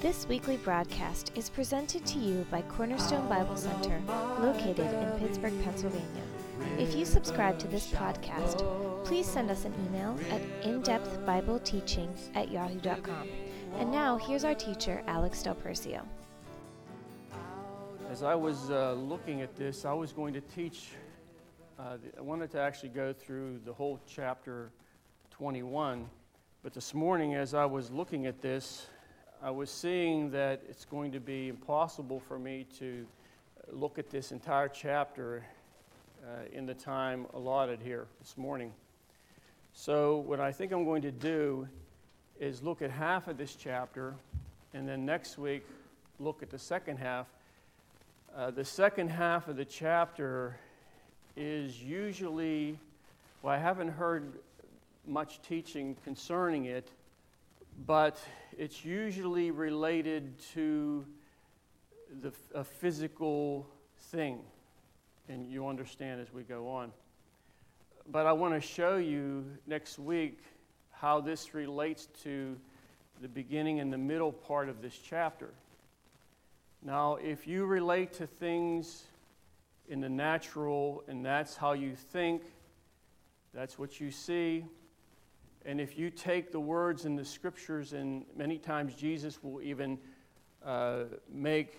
This 0.00 0.28
weekly 0.28 0.58
broadcast 0.58 1.32
is 1.34 1.50
presented 1.50 2.06
to 2.06 2.20
you 2.20 2.46
by 2.52 2.62
Cornerstone 2.62 3.28
Bible 3.28 3.56
Center, 3.56 4.00
located 4.38 4.86
in 4.86 5.18
Pittsburgh, 5.18 5.52
Pennsylvania. 5.64 6.22
If 6.78 6.94
you 6.94 7.04
subscribe 7.04 7.58
to 7.58 7.66
this 7.66 7.88
podcast, 7.88 8.62
please 9.04 9.26
send 9.26 9.50
us 9.50 9.64
an 9.64 9.74
email 9.86 10.16
at 10.30 10.40
indepthbibleteaching 10.62 12.10
at 12.36 12.48
yahoo.com. 12.48 13.28
And 13.78 13.90
now, 13.90 14.16
here's 14.16 14.44
our 14.44 14.54
teacher, 14.54 15.02
Alex 15.08 15.42
Del 15.42 15.56
Percio. 15.56 16.06
As 18.08 18.22
I 18.22 18.36
was 18.36 18.70
uh, 18.70 18.92
looking 18.92 19.42
at 19.42 19.56
this, 19.56 19.84
I 19.84 19.92
was 19.94 20.12
going 20.12 20.32
to 20.32 20.40
teach, 20.40 20.90
uh, 21.76 21.96
I 22.16 22.20
wanted 22.20 22.52
to 22.52 22.60
actually 22.60 22.90
go 22.90 23.12
through 23.12 23.58
the 23.64 23.72
whole 23.72 23.98
chapter 24.06 24.70
21. 25.32 26.08
But 26.62 26.72
this 26.72 26.94
morning, 26.94 27.34
as 27.34 27.52
I 27.52 27.64
was 27.64 27.90
looking 27.90 28.26
at 28.26 28.40
this, 28.40 28.86
I 29.40 29.52
was 29.52 29.70
seeing 29.70 30.32
that 30.32 30.62
it's 30.68 30.84
going 30.84 31.12
to 31.12 31.20
be 31.20 31.48
impossible 31.48 32.18
for 32.18 32.40
me 32.40 32.66
to 32.80 33.06
look 33.70 33.96
at 33.96 34.10
this 34.10 34.32
entire 34.32 34.66
chapter 34.66 35.44
uh, 36.24 36.46
in 36.52 36.66
the 36.66 36.74
time 36.74 37.24
allotted 37.34 37.78
here 37.80 38.08
this 38.18 38.36
morning. 38.36 38.72
So, 39.74 40.16
what 40.16 40.40
I 40.40 40.50
think 40.50 40.72
I'm 40.72 40.84
going 40.84 41.02
to 41.02 41.12
do 41.12 41.68
is 42.40 42.64
look 42.64 42.82
at 42.82 42.90
half 42.90 43.28
of 43.28 43.38
this 43.38 43.54
chapter, 43.54 44.16
and 44.74 44.88
then 44.88 45.06
next 45.06 45.38
week, 45.38 45.64
look 46.18 46.42
at 46.42 46.50
the 46.50 46.58
second 46.58 46.96
half. 46.96 47.28
Uh, 48.36 48.50
the 48.50 48.64
second 48.64 49.08
half 49.08 49.46
of 49.46 49.56
the 49.56 49.64
chapter 49.64 50.56
is 51.36 51.80
usually, 51.80 52.76
well, 53.42 53.54
I 53.54 53.58
haven't 53.58 53.90
heard 53.90 54.32
much 55.06 55.40
teaching 55.42 55.96
concerning 56.02 56.64
it, 56.64 56.90
but 57.86 58.20
it's 58.58 58.84
usually 58.84 59.52
related 59.52 60.36
to 60.54 61.06
the, 62.20 62.32
a 62.54 62.64
physical 62.64 63.68
thing, 64.10 64.40
and 65.28 65.46
you 65.46 65.68
understand 65.68 66.20
as 66.20 66.32
we 66.32 66.42
go 66.42 66.68
on. 66.68 66.90
But 68.10 68.26
I 68.26 68.32
want 68.32 68.54
to 68.54 68.60
show 68.60 68.96
you 68.96 69.44
next 69.68 69.98
week 69.98 70.40
how 70.90 71.20
this 71.20 71.54
relates 71.54 72.06
to 72.24 72.56
the 73.22 73.28
beginning 73.28 73.78
and 73.78 73.92
the 73.92 73.98
middle 73.98 74.32
part 74.32 74.68
of 74.68 74.82
this 74.82 74.98
chapter. 74.98 75.50
Now, 76.82 77.14
if 77.16 77.46
you 77.46 77.64
relate 77.64 78.12
to 78.14 78.26
things 78.26 79.04
in 79.88 80.00
the 80.00 80.08
natural 80.08 81.04
and 81.06 81.24
that's 81.24 81.56
how 81.56 81.74
you 81.74 81.94
think, 81.94 82.42
that's 83.54 83.78
what 83.78 84.00
you 84.00 84.10
see, 84.10 84.64
and 85.68 85.82
if 85.82 85.98
you 85.98 86.08
take 86.08 86.50
the 86.50 86.58
words 86.58 87.04
in 87.04 87.14
the 87.14 87.24
scriptures, 87.26 87.92
and 87.92 88.24
many 88.34 88.56
times 88.56 88.94
Jesus 88.94 89.42
will 89.42 89.60
even 89.60 89.98
uh, 90.64 91.00
make 91.30 91.78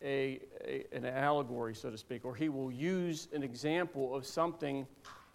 a, 0.00 0.38
a, 0.64 0.84
an 0.92 1.04
allegory, 1.04 1.74
so 1.74 1.90
to 1.90 1.98
speak, 1.98 2.24
or 2.24 2.36
he 2.36 2.48
will 2.48 2.70
use 2.70 3.26
an 3.32 3.42
example 3.42 4.14
of 4.14 4.24
something 4.24 4.86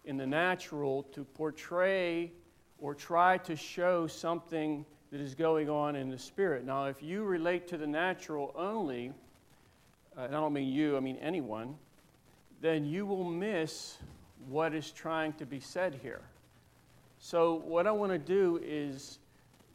in 0.06 0.16
the 0.16 0.26
natural 0.26 1.02
to 1.12 1.24
portray 1.24 2.32
or 2.78 2.94
try 2.94 3.36
to 3.36 3.54
show 3.54 4.06
something 4.06 4.86
that 5.10 5.20
is 5.20 5.34
going 5.34 5.68
on 5.68 5.94
in 5.94 6.08
the 6.08 6.18
spirit. 6.18 6.64
Now, 6.64 6.86
if 6.86 7.02
you 7.02 7.22
relate 7.22 7.68
to 7.68 7.76
the 7.76 7.86
natural 7.86 8.54
only, 8.56 9.12
uh, 10.16 10.22
and 10.22 10.34
I 10.34 10.40
don't 10.40 10.54
mean 10.54 10.72
you, 10.72 10.96
I 10.96 11.00
mean 11.00 11.18
anyone, 11.18 11.74
then 12.62 12.86
you 12.86 13.04
will 13.04 13.24
miss 13.24 13.98
what 14.48 14.74
is 14.74 14.90
trying 14.90 15.34
to 15.34 15.44
be 15.44 15.60
said 15.60 16.00
here. 16.02 16.22
So, 17.24 17.62
what 17.64 17.86
I 17.86 17.92
want 17.92 18.10
to 18.10 18.18
do 18.18 18.60
is 18.64 19.20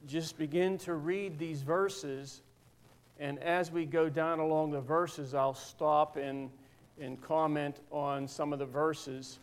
just 0.05 0.37
begin 0.37 0.77
to 0.79 0.95
read 0.95 1.39
these 1.39 1.61
verses, 1.61 2.41
and 3.21 3.39
as 3.39 3.71
we 3.71 3.85
go 3.85 4.09
down 4.09 4.39
along 4.39 4.71
the 4.71 4.81
verses, 4.81 5.33
I'll 5.33 5.53
stop 5.53 6.17
and, 6.17 6.49
and 6.99 7.21
comment 7.21 7.77
on 7.89 8.27
some 8.27 8.51
of 8.51 8.59
the 8.59 8.65
verses. 8.65 9.39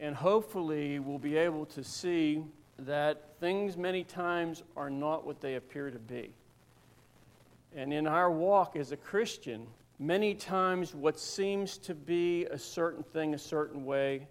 And 0.00 0.16
hopefully, 0.16 0.98
we'll 0.98 1.20
be 1.20 1.36
able 1.36 1.64
to 1.66 1.84
see 1.84 2.42
that 2.80 3.22
things 3.38 3.76
many 3.76 4.02
times 4.02 4.64
are 4.76 4.90
not 4.90 5.24
what 5.24 5.40
they 5.40 5.54
appear 5.54 5.92
to 5.92 5.98
be. 6.00 6.32
And 7.72 7.92
in 7.92 8.08
our 8.08 8.32
walk 8.32 8.74
as 8.74 8.90
a 8.90 8.96
Christian, 8.96 9.68
many 10.00 10.34
times 10.34 10.92
what 10.92 11.20
seems 11.20 11.78
to 11.78 11.94
be 11.94 12.46
a 12.46 12.58
certain 12.58 13.04
thing 13.04 13.32
a 13.34 13.38
certain 13.38 13.84
way, 13.84 14.26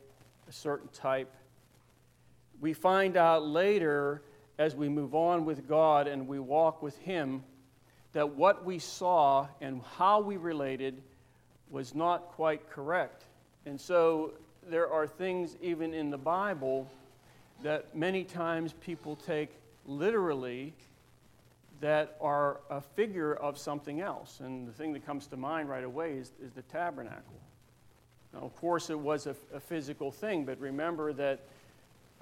a 0.49 0.51
certain 0.51 0.89
type, 0.89 1.33
we 2.59 2.73
find 2.73 3.17
out 3.17 3.45
later 3.45 4.21
as 4.57 4.75
we 4.75 4.89
move 4.89 5.13
on 5.13 5.45
with 5.45 5.67
God 5.67 6.07
and 6.07 6.27
we 6.27 6.39
walk 6.39 6.81
with 6.81 6.97
Him 6.99 7.43
that 8.13 8.29
what 8.35 8.65
we 8.65 8.79
saw 8.79 9.47
and 9.61 9.81
how 9.97 10.19
we 10.19 10.37
related 10.37 11.01
was 11.69 11.93
not 11.93 12.29
quite 12.29 12.69
correct. 12.69 13.23
And 13.65 13.79
so 13.79 14.33
there 14.69 14.91
are 14.91 15.05
things 15.05 15.55
even 15.61 15.93
in 15.93 16.09
the 16.09 16.17
Bible 16.17 16.89
that 17.63 17.95
many 17.95 18.23
times 18.23 18.73
people 18.81 19.15
take 19.15 19.49
literally 19.85 20.73
that 21.79 22.17
are 22.19 22.59
a 22.69 22.81
figure 22.81 23.35
of 23.35 23.57
something 23.57 24.01
else. 24.01 24.39
And 24.39 24.67
the 24.67 24.71
thing 24.71 24.93
that 24.93 25.05
comes 25.05 25.27
to 25.27 25.37
mind 25.37 25.69
right 25.69 25.83
away 25.83 26.13
is, 26.13 26.31
is 26.43 26.51
the 26.53 26.63
tabernacle. 26.63 27.39
Now, 28.33 28.39
of 28.39 28.55
course, 28.55 28.89
it 28.89 28.99
was 28.99 29.27
a, 29.27 29.35
a 29.53 29.59
physical 29.59 30.11
thing, 30.11 30.43
but 30.45 30.59
remember 30.59 31.13
that 31.13 31.41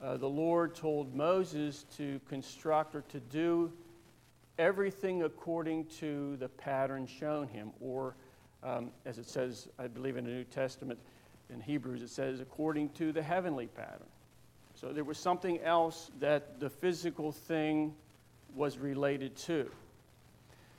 uh, 0.02 0.18
the 0.18 0.30
Lord 0.30 0.76
told 0.76 1.16
Moses 1.16 1.86
to 1.98 2.20
construct 2.28 2.96
or 2.96 3.02
to 3.10 3.20
do 3.20 3.72
everything 4.58 5.24
according 5.24 5.86
to 6.00 6.38
the 6.38 6.50
pattern 6.50 7.08
shown 7.08 7.48
him, 7.48 7.72
or 7.80 8.16
um, 8.64 8.92
as 9.06 9.18
it 9.18 9.28
says, 9.28 9.68
I 9.78 9.88
believe 9.88 10.18
in 10.18 10.26
the 10.26 10.32
New 10.32 10.44
Testament, 10.44 11.00
in 11.50 11.62
Hebrews, 11.62 12.02
it 12.02 12.10
says, 12.10 12.40
according 12.40 12.90
to 12.90 13.12
the 13.12 13.22
heavenly 13.22 13.68
pattern. 13.68 14.08
So 14.74 14.92
there 14.92 15.04
was 15.04 15.18
something 15.18 15.60
else 15.62 16.12
that 16.20 16.60
the 16.60 16.70
physical 16.70 17.32
thing 17.32 17.94
was 18.56 18.78
related 18.78 19.36
to. 19.38 19.70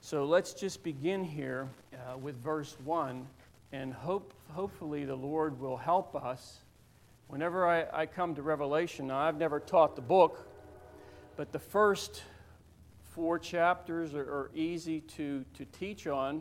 So 0.00 0.24
let's 0.24 0.52
just 0.52 0.82
begin 0.82 1.24
here 1.24 1.68
uh, 1.94 2.18
with 2.18 2.36
verse 2.42 2.76
1, 2.84 3.26
and 3.72 3.92
hope, 3.92 4.32
hopefully 4.52 5.04
the 5.04 5.16
Lord 5.16 5.58
will 5.60 5.76
help 5.76 6.14
us 6.14 6.60
Whenever 7.28 7.66
I, 7.66 7.86
I 7.92 8.06
come 8.06 8.36
to 8.36 8.42
Revelation, 8.42 9.08
now 9.08 9.18
I've 9.18 9.36
never 9.36 9.58
taught 9.58 9.96
the 9.96 10.02
book, 10.02 10.46
but 11.36 11.50
the 11.50 11.58
first 11.58 12.22
four 13.02 13.36
chapters 13.36 14.14
are, 14.14 14.22
are 14.22 14.50
easy 14.54 15.00
to, 15.00 15.44
to 15.54 15.64
teach 15.64 16.06
on, 16.06 16.40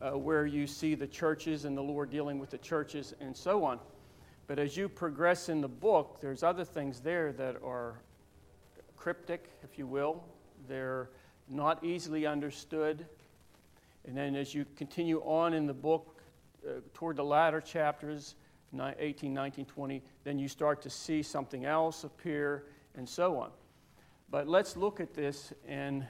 uh, 0.00 0.10
where 0.18 0.44
you 0.44 0.66
see 0.66 0.96
the 0.96 1.06
churches 1.06 1.66
and 1.66 1.76
the 1.76 1.82
Lord 1.82 2.10
dealing 2.10 2.40
with 2.40 2.50
the 2.50 2.58
churches 2.58 3.14
and 3.20 3.36
so 3.36 3.62
on. 3.64 3.78
But 4.48 4.58
as 4.58 4.76
you 4.76 4.88
progress 4.88 5.48
in 5.48 5.60
the 5.60 5.68
book, 5.68 6.18
there's 6.20 6.42
other 6.42 6.64
things 6.64 6.98
there 6.98 7.32
that 7.34 7.56
are 7.62 8.00
cryptic, 8.96 9.50
if 9.62 9.78
you 9.78 9.86
will. 9.86 10.24
They're 10.66 11.10
not 11.48 11.84
easily 11.84 12.26
understood. 12.26 13.06
And 14.04 14.16
then 14.16 14.34
as 14.34 14.52
you 14.52 14.66
continue 14.74 15.20
on 15.20 15.54
in 15.54 15.68
the 15.68 15.74
book, 15.74 16.16
uh, 16.66 16.80
toward 16.92 17.16
the 17.16 17.24
latter 17.24 17.60
chapters, 17.60 18.34
18, 18.78 19.32
19, 19.34 19.64
20, 19.64 20.02
then 20.24 20.38
you 20.38 20.48
start 20.48 20.82
to 20.82 20.90
see 20.90 21.22
something 21.22 21.64
else 21.64 22.04
appear, 22.04 22.64
and 22.94 23.08
so 23.08 23.38
on. 23.38 23.50
But 24.30 24.48
let's 24.48 24.76
look 24.76 25.00
at 25.00 25.14
this 25.14 25.52
and 25.66 26.06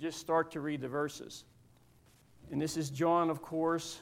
just 0.00 0.18
start 0.18 0.50
to 0.52 0.60
read 0.60 0.80
the 0.80 0.88
verses. 0.88 1.44
And 2.50 2.60
this 2.60 2.76
is 2.76 2.90
John, 2.90 3.30
of 3.30 3.42
course, 3.42 4.00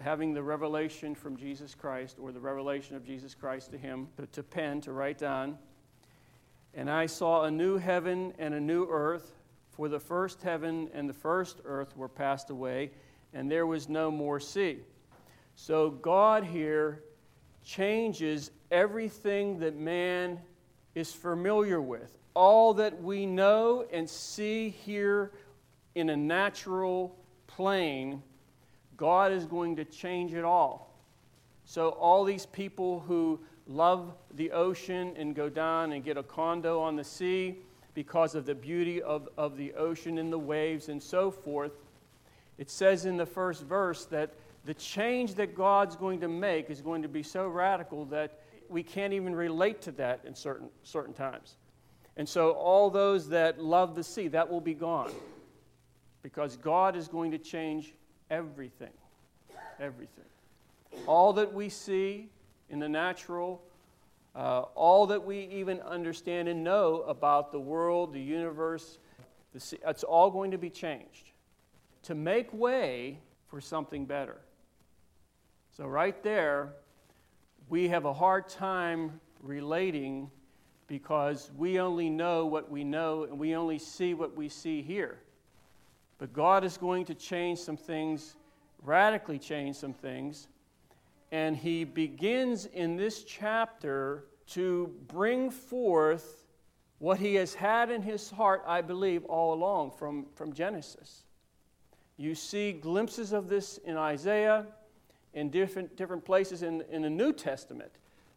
having 0.00 0.34
the 0.34 0.42
revelation 0.42 1.14
from 1.14 1.36
Jesus 1.36 1.74
Christ, 1.74 2.18
or 2.20 2.32
the 2.32 2.40
revelation 2.40 2.96
of 2.96 3.04
Jesus 3.04 3.34
Christ 3.34 3.70
to 3.70 3.78
him, 3.78 4.08
to, 4.16 4.26
to 4.26 4.42
pen, 4.42 4.80
to 4.82 4.92
write 4.92 5.18
down. 5.18 5.58
And 6.74 6.90
I 6.90 7.06
saw 7.06 7.44
a 7.44 7.50
new 7.50 7.78
heaven 7.78 8.34
and 8.38 8.52
a 8.52 8.60
new 8.60 8.86
earth, 8.90 9.32
for 9.70 9.88
the 9.88 10.00
first 10.00 10.42
heaven 10.42 10.90
and 10.92 11.08
the 11.08 11.14
first 11.14 11.60
earth 11.64 11.96
were 11.96 12.08
passed 12.08 12.50
away, 12.50 12.90
and 13.32 13.50
there 13.50 13.66
was 13.66 13.88
no 13.88 14.10
more 14.10 14.40
sea. 14.40 14.78
So 15.56 15.90
God 15.90 16.44
here 16.44 17.02
changes 17.64 18.50
everything 18.70 19.58
that 19.60 19.76
man 19.76 20.38
is 20.94 21.12
familiar 21.12 21.80
with. 21.80 22.16
All 22.34 22.74
that 22.74 23.02
we 23.02 23.26
know 23.26 23.86
and 23.90 24.08
see 24.08 24.68
here 24.68 25.32
in 25.94 26.10
a 26.10 26.16
natural 26.16 27.16
plane, 27.46 28.22
God 28.98 29.32
is 29.32 29.46
going 29.46 29.76
to 29.76 29.84
change 29.84 30.34
it 30.34 30.44
all. 30.44 30.94
So, 31.64 31.88
all 31.88 32.22
these 32.22 32.46
people 32.46 33.00
who 33.00 33.40
love 33.66 34.12
the 34.34 34.52
ocean 34.52 35.14
and 35.16 35.34
go 35.34 35.48
down 35.48 35.92
and 35.92 36.04
get 36.04 36.16
a 36.16 36.22
condo 36.22 36.80
on 36.80 36.94
the 36.94 37.02
sea 37.02 37.56
because 37.94 38.34
of 38.34 38.46
the 38.46 38.54
beauty 38.54 39.02
of, 39.02 39.28
of 39.36 39.56
the 39.56 39.72
ocean 39.72 40.18
and 40.18 40.32
the 40.32 40.38
waves 40.38 40.88
and 40.88 41.02
so 41.02 41.30
forth, 41.30 41.72
it 42.58 42.70
says 42.70 43.06
in 43.06 43.16
the 43.16 43.26
first 43.26 43.64
verse 43.64 44.04
that 44.04 44.34
the 44.66 44.74
change 44.74 45.34
that 45.36 45.54
God's 45.54 45.94
going 45.94 46.20
to 46.20 46.28
make 46.28 46.70
is 46.70 46.82
going 46.82 47.02
to 47.02 47.08
be 47.08 47.22
so 47.22 47.46
radical 47.46 48.04
that 48.06 48.40
we 48.68 48.82
can't 48.82 49.12
even 49.12 49.34
relate 49.34 49.80
to 49.82 49.92
that 49.92 50.20
in 50.24 50.34
certain, 50.34 50.68
certain 50.82 51.14
times. 51.14 51.56
And 52.16 52.28
so, 52.28 52.50
all 52.50 52.90
those 52.90 53.28
that 53.28 53.62
love 53.62 53.94
the 53.94 54.02
sea, 54.02 54.26
that 54.28 54.50
will 54.50 54.60
be 54.60 54.74
gone. 54.74 55.12
because 56.22 56.56
God 56.56 56.96
is 56.96 57.06
going 57.06 57.30
to 57.30 57.38
change 57.38 57.94
everything. 58.30 58.90
Everything. 59.78 60.24
All 61.06 61.32
that 61.34 61.54
we 61.54 61.68
see 61.68 62.28
in 62.68 62.80
the 62.80 62.88
natural, 62.88 63.62
uh, 64.34 64.62
all 64.74 65.06
that 65.06 65.24
we 65.24 65.44
even 65.52 65.80
understand 65.82 66.48
and 66.48 66.64
know 66.64 67.02
about 67.02 67.52
the 67.52 67.60
world, 67.60 68.12
the 68.12 68.20
universe, 68.20 68.98
the, 69.52 69.78
it's 69.86 70.02
all 70.02 70.28
going 70.32 70.50
to 70.50 70.58
be 70.58 70.70
changed 70.70 71.30
to 72.02 72.16
make 72.16 72.52
way 72.52 73.20
for 73.46 73.60
something 73.60 74.04
better. 74.04 74.38
So, 75.76 75.86
right 75.86 76.22
there, 76.22 76.72
we 77.68 77.88
have 77.88 78.06
a 78.06 78.12
hard 78.14 78.48
time 78.48 79.20
relating 79.42 80.30
because 80.86 81.50
we 81.54 81.78
only 81.78 82.08
know 82.08 82.46
what 82.46 82.70
we 82.70 82.82
know 82.82 83.24
and 83.24 83.38
we 83.38 83.54
only 83.54 83.78
see 83.78 84.14
what 84.14 84.34
we 84.34 84.48
see 84.48 84.80
here. 84.80 85.18
But 86.16 86.32
God 86.32 86.64
is 86.64 86.78
going 86.78 87.04
to 87.04 87.14
change 87.14 87.58
some 87.58 87.76
things, 87.76 88.36
radically 88.84 89.38
change 89.38 89.76
some 89.76 89.92
things. 89.92 90.48
And 91.30 91.54
He 91.54 91.84
begins 91.84 92.64
in 92.64 92.96
this 92.96 93.22
chapter 93.24 94.24
to 94.52 94.90
bring 95.08 95.50
forth 95.50 96.46
what 97.00 97.18
He 97.18 97.34
has 97.34 97.52
had 97.52 97.90
in 97.90 98.00
His 98.00 98.30
heart, 98.30 98.62
I 98.66 98.80
believe, 98.80 99.26
all 99.26 99.52
along 99.52 99.90
from, 99.90 100.24
from 100.36 100.54
Genesis. 100.54 101.24
You 102.16 102.34
see 102.34 102.72
glimpses 102.72 103.34
of 103.34 103.50
this 103.50 103.76
in 103.84 103.98
Isaiah, 103.98 104.64
in 105.36 105.50
different, 105.50 105.94
different 105.96 106.24
places 106.24 106.62
in, 106.62 106.82
in 106.90 107.02
the 107.02 107.10
New 107.10 107.32
Testament. 107.32 107.92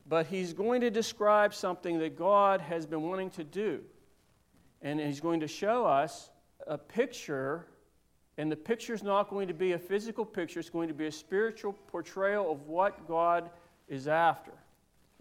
But 0.08 0.28
he's 0.28 0.54
going 0.54 0.82
to 0.82 0.92
describe 0.92 1.54
something 1.54 1.98
that 2.00 2.18
God 2.18 2.62
has 2.62 2.86
been 2.86 3.02
wanting 3.04 3.30
to 3.32 3.44
do. 3.44 3.82
And 4.82 5.00
he's 5.00 5.22
going 5.22 5.40
to 5.40 5.48
show 5.48 5.86
us 5.86 6.30
a 6.68 6.78
picture, 6.78 7.66
and 8.38 8.52
the 8.52 8.58
picture 8.58 8.94
is 8.94 9.02
not 9.02 9.30
going 9.30 9.48
to 9.48 9.54
be 9.54 9.72
a 9.72 9.80
physical 9.80 10.26
picture, 10.26 10.60
it's 10.60 10.70
going 10.70 10.90
to 10.90 10.94
be 10.94 11.08
a 11.08 11.12
spiritual 11.12 11.74
portrayal 11.74 12.52
of 12.52 12.68
what 12.68 13.08
God 13.08 13.50
is 13.88 14.08
after 14.08 14.52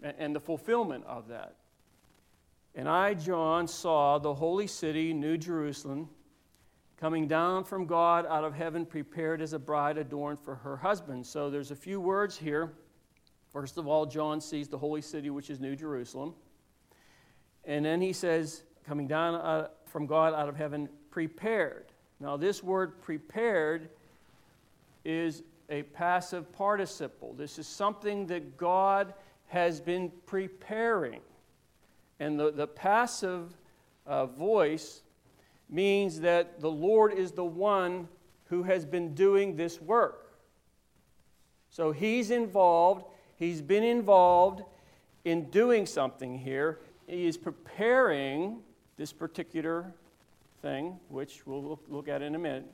and, 0.03 0.13
and 0.19 0.35
the 0.35 0.39
fulfillment 0.39 1.05
of 1.05 1.29
that. 1.29 1.55
And 2.75 2.89
I, 2.89 3.13
John, 3.13 3.67
saw 3.67 4.19
the 4.19 4.33
holy 4.33 4.67
city, 4.67 5.13
New 5.13 5.37
Jerusalem, 5.37 6.09
coming 6.99 7.27
down 7.27 7.63
from 7.63 7.85
God 7.85 8.25
out 8.25 8.43
of 8.43 8.53
heaven, 8.53 8.85
prepared 8.85 9.41
as 9.41 9.53
a 9.53 9.59
bride 9.59 9.97
adorned 9.97 10.39
for 10.39 10.55
her 10.55 10.77
husband. 10.77 11.25
So 11.25 11.49
there's 11.49 11.71
a 11.71 11.75
few 11.75 12.01
words 12.01 12.37
here 12.37 12.73
First 13.51 13.77
of 13.77 13.87
all, 13.87 14.05
John 14.05 14.41
sees 14.41 14.67
the 14.67 14.77
holy 14.77 15.01
city, 15.01 15.29
which 15.29 15.49
is 15.49 15.59
New 15.59 15.75
Jerusalem. 15.75 16.35
And 17.65 17.83
then 17.83 17.99
he 17.99 18.13
says, 18.13 18.63
coming 18.85 19.07
down 19.07 19.35
uh, 19.35 19.69
from 19.85 20.05
God 20.05 20.33
out 20.33 20.47
of 20.47 20.55
heaven, 20.55 20.87
prepared. 21.09 21.91
Now, 22.19 22.37
this 22.37 22.63
word 22.63 23.01
prepared 23.01 23.89
is 25.03 25.41
a 25.69 25.83
passive 25.83 26.51
participle. 26.51 27.33
This 27.33 27.57
is 27.57 27.67
something 27.67 28.27
that 28.27 28.57
God 28.57 29.13
has 29.47 29.81
been 29.81 30.11
preparing. 30.27 31.21
And 32.19 32.39
the, 32.39 32.51
the 32.51 32.67
passive 32.67 33.57
uh, 34.05 34.27
voice 34.27 35.01
means 35.69 36.21
that 36.21 36.59
the 36.59 36.71
Lord 36.71 37.13
is 37.13 37.31
the 37.31 37.45
one 37.45 38.07
who 38.45 38.63
has 38.63 38.85
been 38.85 39.13
doing 39.13 39.55
this 39.55 39.79
work. 39.79 40.33
So 41.69 41.91
he's 41.91 42.31
involved 42.31 43.05
He's 43.39 43.61
been 43.61 43.85
involved 43.85 44.63
in 45.23 45.45
doing 45.45 45.85
something 45.85 46.37
here. 46.37 46.79
He 47.07 47.25
is 47.25 47.37
preparing 47.37 48.59
this 48.97 49.13
particular 49.13 49.93
thing, 50.61 50.99
which 51.07 51.47
we'll 51.47 51.79
look, 51.87 52.09
at 52.09 52.21
in 52.21 52.35
a 52.35 52.37
minute. 52.37 52.65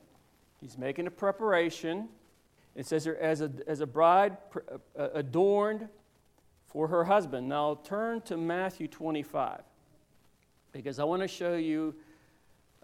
He's 0.60 0.76
making 0.76 1.06
a 1.06 1.10
preparation. 1.12 2.08
It 2.74 2.84
says 2.84 3.04
here, 3.04 3.16
as 3.20 3.42
a, 3.42 3.52
as 3.68 3.80
a 3.80 3.86
bride 3.86 4.38
uh, 4.98 5.10
adorned 5.14 5.88
for 6.66 6.88
her 6.88 7.04
husband. 7.04 7.48
Now 7.48 7.78
turn 7.84 8.20
to 8.22 8.36
Matthew 8.36 8.88
25, 8.88 9.60
because 10.72 10.98
I 10.98 11.04
want 11.04 11.22
to 11.22 11.28
show 11.28 11.54
you 11.54 11.94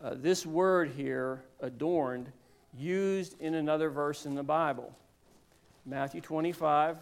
uh, 0.02 0.14
this 0.14 0.44
word 0.44 0.92
here, 0.96 1.42
adorned, 1.60 2.30
used 2.76 3.40
in 3.40 3.54
another 3.54 3.90
verse 3.90 4.26
in 4.26 4.34
the 4.34 4.42
Bible. 4.42 4.92
Matthew 5.84 6.20
25, 6.20 6.98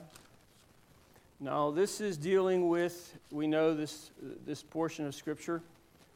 now, 1.43 1.71
this 1.71 2.03
is 2.03 2.19
dealing 2.19 2.69
with, 2.69 3.17
we 3.31 3.47
know 3.47 3.73
this, 3.73 4.11
this 4.45 4.63
portion 4.63 5.07
of 5.07 5.15
Scripture, 5.15 5.63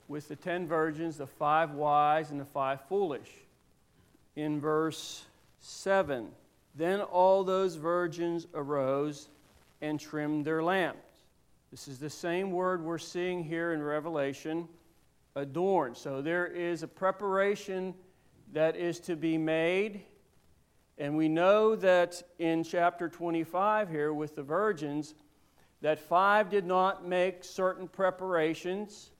with 0.06 0.28
the 0.28 0.36
ten 0.36 0.68
virgins, 0.68 1.16
the 1.16 1.26
five 1.26 1.70
wise, 1.70 2.30
and 2.30 2.38
the 2.38 2.44
five 2.44 2.82
foolish. 2.90 3.30
In 4.36 4.60
verse 4.60 5.24
7, 5.60 6.28
then 6.74 7.00
all 7.00 7.42
those 7.42 7.76
virgins 7.76 8.46
arose 8.52 9.28
and 9.80 9.98
trimmed 9.98 10.44
their 10.44 10.62
lamps. 10.62 10.98
This 11.70 11.88
is 11.88 11.98
the 11.98 12.10
same 12.10 12.50
word 12.50 12.84
we're 12.84 12.98
seeing 12.98 13.42
here 13.42 13.72
in 13.72 13.82
Revelation, 13.82 14.68
adorned. 15.36 15.96
So 15.96 16.22
there 16.22 16.46
is 16.46 16.82
a 16.82 16.88
preparation 16.88 17.94
that 18.52 18.76
is 18.76 19.00
to 19.00 19.16
be 19.16 19.38
made 19.38 20.02
and 20.96 21.16
we 21.16 21.28
know 21.28 21.74
that 21.76 22.22
in 22.38 22.62
chapter 22.62 23.08
25 23.08 23.90
here 23.90 24.12
with 24.12 24.36
the 24.36 24.42
virgins, 24.42 25.14
that 25.80 25.98
five 25.98 26.50
did 26.50 26.64
not 26.64 27.06
make 27.06 27.42
certain 27.42 27.88
preparations. 27.88 29.10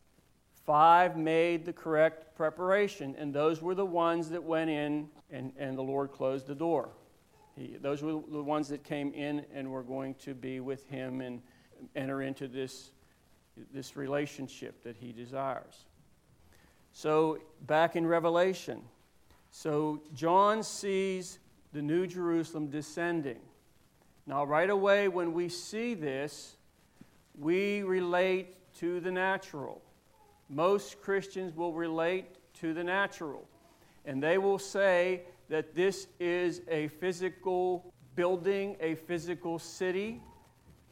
Five 0.65 1.17
made 1.17 1.65
the 1.65 1.73
correct 1.73 2.37
preparation, 2.37 3.15
and 3.19 3.35
those 3.35 3.61
were 3.61 3.75
the 3.75 3.85
ones 3.85 4.31
that 4.31 4.43
went 4.43 4.71
in, 4.71 5.09
and, 5.31 5.53
and 5.59 5.77
the 5.77 5.83
Lord 5.83 6.13
closed 6.13 6.47
the 6.47 6.55
door. 6.55 6.91
He, 7.57 7.77
those 7.81 8.03
were 8.03 8.13
the 8.13 8.43
ones 8.43 8.69
that 8.69 8.83
came 8.83 9.13
in 9.13 9.45
and 9.53 9.71
were 9.71 9.83
going 9.83 10.15
to 10.21 10.33
be 10.33 10.61
with 10.61 10.89
Him 10.89 11.21
and 11.21 11.43
enter 11.95 12.23
into 12.23 12.49
this, 12.49 12.93
this 13.73 13.97
relationship 13.97 14.83
that 14.85 14.97
He 14.97 15.13
desires. 15.13 15.85
So, 16.97 17.39
back 17.67 17.97
in 17.97 18.07
Revelation, 18.07 18.81
so 19.51 20.01
John 20.15 20.63
sees 20.63 21.41
the 21.73 21.83
New 21.83 22.07
Jerusalem 22.07 22.69
descending. 22.69 23.41
Now, 24.29 24.45
right 24.45 24.71
away, 24.71 25.09
when 25.09 25.33
we 25.33 25.49
see 25.49 25.95
this, 25.95 26.57
we 27.37 27.83
relate 27.83 28.55
to 28.79 29.01
the 29.01 29.11
natural. 29.11 29.83
Most 30.49 31.03
Christians 31.03 31.57
will 31.57 31.73
relate 31.73 32.27
to 32.61 32.73
the 32.73 32.85
natural. 32.85 33.49
And 34.05 34.23
they 34.23 34.39
will 34.39 34.61
say 34.61 35.23
that 35.49 35.75
this 35.75 36.07
is 36.21 36.63
a 36.69 36.87
physical 36.87 37.93
building, 38.15 38.77
a 38.79 38.95
physical 38.95 39.59
city, 39.59 40.23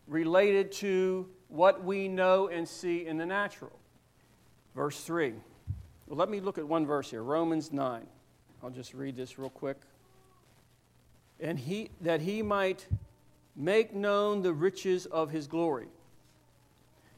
related 0.09 0.73
to 0.73 1.29
what 1.47 1.85
we 1.85 2.09
know 2.09 2.49
and 2.49 2.69
see 2.69 3.07
in 3.07 3.19
the 3.19 3.27
natural. 3.27 3.79
Verse 4.75 5.01
3. 5.05 5.35
Well, 6.13 6.19
let 6.19 6.29
me 6.29 6.41
look 6.41 6.59
at 6.59 6.69
one 6.69 6.85
verse 6.85 7.09
here 7.09 7.23
Romans 7.23 7.73
9. 7.73 8.07
I'll 8.63 8.69
just 8.69 8.93
read 8.93 9.17
this 9.17 9.39
real 9.39 9.49
quick 9.49 9.79
and 11.41 11.59
he, 11.59 11.89
that 12.03 12.21
he 12.21 12.43
might 12.43 12.87
make 13.57 13.95
known 13.95 14.43
the 14.43 14.53
riches 14.53 15.07
of 15.07 15.31
his 15.31 15.47
glory. 15.47 15.87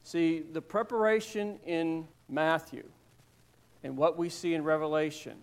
See, 0.04 0.44
the 0.52 0.62
preparation 0.62 1.58
in 1.66 2.06
Matthew 2.28 2.84
and 3.82 3.96
what 3.96 4.16
we 4.16 4.28
see 4.28 4.54
in 4.54 4.62
Revelation, 4.62 5.38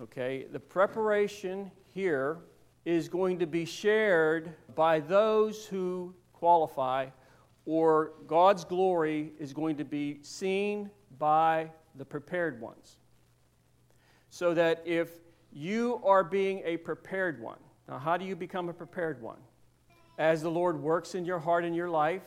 okay, 0.00 0.46
the 0.50 0.58
preparation 0.58 1.70
here 1.92 2.38
is 2.86 3.10
going 3.10 3.38
to 3.40 3.46
be 3.46 3.66
shared 3.66 4.48
by 4.74 5.00
those 5.00 5.66
who 5.66 6.14
qualify, 6.32 7.08
or 7.66 8.12
God's 8.26 8.64
glory 8.64 9.32
is 9.38 9.52
going 9.52 9.76
to 9.76 9.84
be 9.84 10.20
seen 10.22 10.88
by 11.18 11.68
the 11.96 12.04
prepared 12.04 12.60
ones. 12.60 12.96
So 14.30 14.54
that 14.54 14.82
if 14.84 15.10
you 15.52 16.00
are 16.04 16.24
being 16.24 16.62
a 16.64 16.76
prepared 16.76 17.40
one, 17.40 17.58
now, 17.88 17.98
how 17.98 18.16
do 18.16 18.24
you 18.24 18.34
become 18.34 18.68
a 18.68 18.72
prepared 18.72 19.22
one? 19.22 19.38
As 20.18 20.42
the 20.42 20.50
Lord 20.50 20.80
works 20.80 21.14
in 21.14 21.24
your 21.24 21.38
heart 21.38 21.64
and 21.64 21.74
your 21.76 21.90
life, 21.90 22.22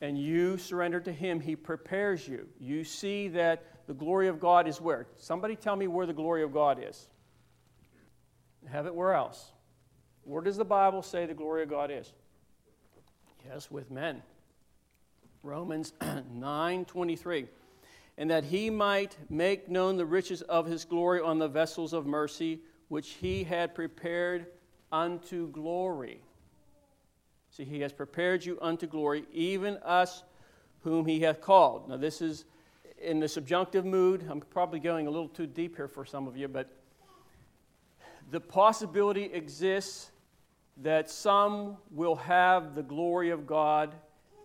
and 0.00 0.18
you 0.18 0.58
surrender 0.58 1.00
to 1.00 1.12
Him, 1.12 1.40
He 1.40 1.56
prepares 1.56 2.28
you. 2.28 2.46
You 2.60 2.84
see 2.84 3.28
that 3.28 3.86
the 3.86 3.94
glory 3.94 4.28
of 4.28 4.38
God 4.38 4.68
is 4.68 4.80
where? 4.80 5.06
Somebody 5.16 5.56
tell 5.56 5.76
me 5.76 5.86
where 5.86 6.06
the 6.06 6.12
glory 6.12 6.42
of 6.42 6.52
God 6.52 6.82
is. 6.82 7.08
Have 8.70 8.86
it 8.86 8.94
where 8.94 9.14
else? 9.14 9.52
Where 10.24 10.42
does 10.42 10.56
the 10.56 10.64
Bible 10.64 11.02
say 11.02 11.26
the 11.26 11.34
glory 11.34 11.62
of 11.62 11.70
God 11.70 11.90
is? 11.90 12.12
Yes, 13.46 13.70
with 13.70 13.90
men. 13.90 14.22
Romans 15.42 15.92
9 16.32 16.84
23. 16.84 17.46
And 18.16 18.30
that 18.30 18.44
he 18.44 18.70
might 18.70 19.16
make 19.28 19.68
known 19.68 19.96
the 19.96 20.06
riches 20.06 20.42
of 20.42 20.66
his 20.66 20.84
glory 20.84 21.20
on 21.20 21.38
the 21.38 21.48
vessels 21.48 21.92
of 21.92 22.06
mercy 22.06 22.60
which 22.88 23.10
he 23.10 23.44
had 23.44 23.74
prepared 23.74 24.46
unto 24.92 25.48
glory. 25.50 26.20
See, 27.50 27.64
he 27.64 27.80
has 27.80 27.92
prepared 27.92 28.44
you 28.44 28.58
unto 28.60 28.86
glory, 28.86 29.24
even 29.32 29.78
us 29.78 30.22
whom 30.82 31.06
he 31.06 31.20
hath 31.20 31.40
called. 31.40 31.88
Now, 31.88 31.96
this 31.96 32.20
is 32.20 32.44
in 33.00 33.20
the 33.20 33.28
subjunctive 33.28 33.84
mood. 33.84 34.24
I'm 34.28 34.40
probably 34.40 34.80
going 34.80 35.06
a 35.06 35.10
little 35.10 35.28
too 35.28 35.46
deep 35.46 35.76
here 35.76 35.88
for 35.88 36.04
some 36.04 36.28
of 36.28 36.36
you, 36.36 36.48
but 36.48 36.70
the 38.30 38.40
possibility 38.40 39.24
exists 39.24 40.10
that 40.78 41.10
some 41.10 41.76
will 41.90 42.16
have 42.16 42.74
the 42.74 42.82
glory 42.82 43.30
of 43.30 43.46
God, 43.46 43.94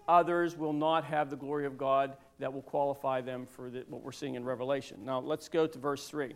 others 0.08 0.56
will 0.58 0.74
not 0.74 1.06
have 1.06 1.30
the 1.30 1.36
glory 1.36 1.66
of 1.66 1.78
God 1.78 2.16
that 2.40 2.52
will 2.54 2.62
qualify 2.62 3.22
them 3.22 3.46
for 3.46 3.70
the, 3.70 3.84
what 3.88 4.02
we're 4.02 4.12
seeing 4.12 4.36
in 4.36 4.44
Revelation. 4.44 5.00
Now, 5.04 5.20
let's 5.20 5.50
go 5.50 5.68
to 5.68 5.78
verse 5.78 6.08
3. 6.08 6.36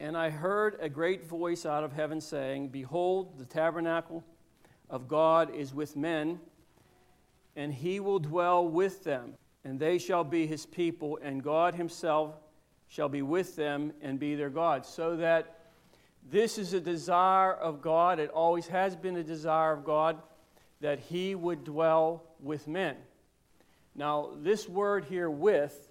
And 0.00 0.16
I 0.16 0.30
heard 0.30 0.76
a 0.80 0.88
great 0.88 1.26
voice 1.26 1.64
out 1.64 1.84
of 1.84 1.92
heaven 1.92 2.20
saying, 2.20 2.68
Behold, 2.68 3.38
the 3.38 3.44
tabernacle 3.44 4.24
of 4.90 5.08
God 5.08 5.54
is 5.54 5.74
with 5.74 5.96
men, 5.96 6.40
and 7.54 7.72
he 7.72 8.00
will 8.00 8.18
dwell 8.18 8.66
with 8.66 9.04
them, 9.04 9.34
and 9.64 9.80
they 9.80 9.98
shall 9.98 10.24
be 10.24 10.46
his 10.46 10.66
people, 10.66 11.18
and 11.22 11.42
God 11.42 11.74
himself 11.74 12.34
shall 12.88 13.08
be 13.08 13.22
with 13.22 13.56
them 13.56 13.92
and 14.00 14.18
be 14.18 14.34
their 14.34 14.50
God. 14.50 14.84
So 14.84 15.16
that 15.16 15.56
this 16.30 16.58
is 16.58 16.72
a 16.72 16.80
desire 16.80 17.52
of 17.52 17.80
God, 17.80 18.18
it 18.18 18.30
always 18.30 18.66
has 18.68 18.96
been 18.96 19.16
a 19.16 19.22
desire 19.22 19.72
of 19.72 19.84
God 19.84 20.20
that 20.80 20.98
he 20.98 21.34
would 21.34 21.64
dwell 21.64 22.24
with 22.40 22.68
men. 22.68 22.96
Now, 23.96 24.28
this 24.42 24.68
word 24.68 25.06
here, 25.06 25.30
with, 25.30 25.88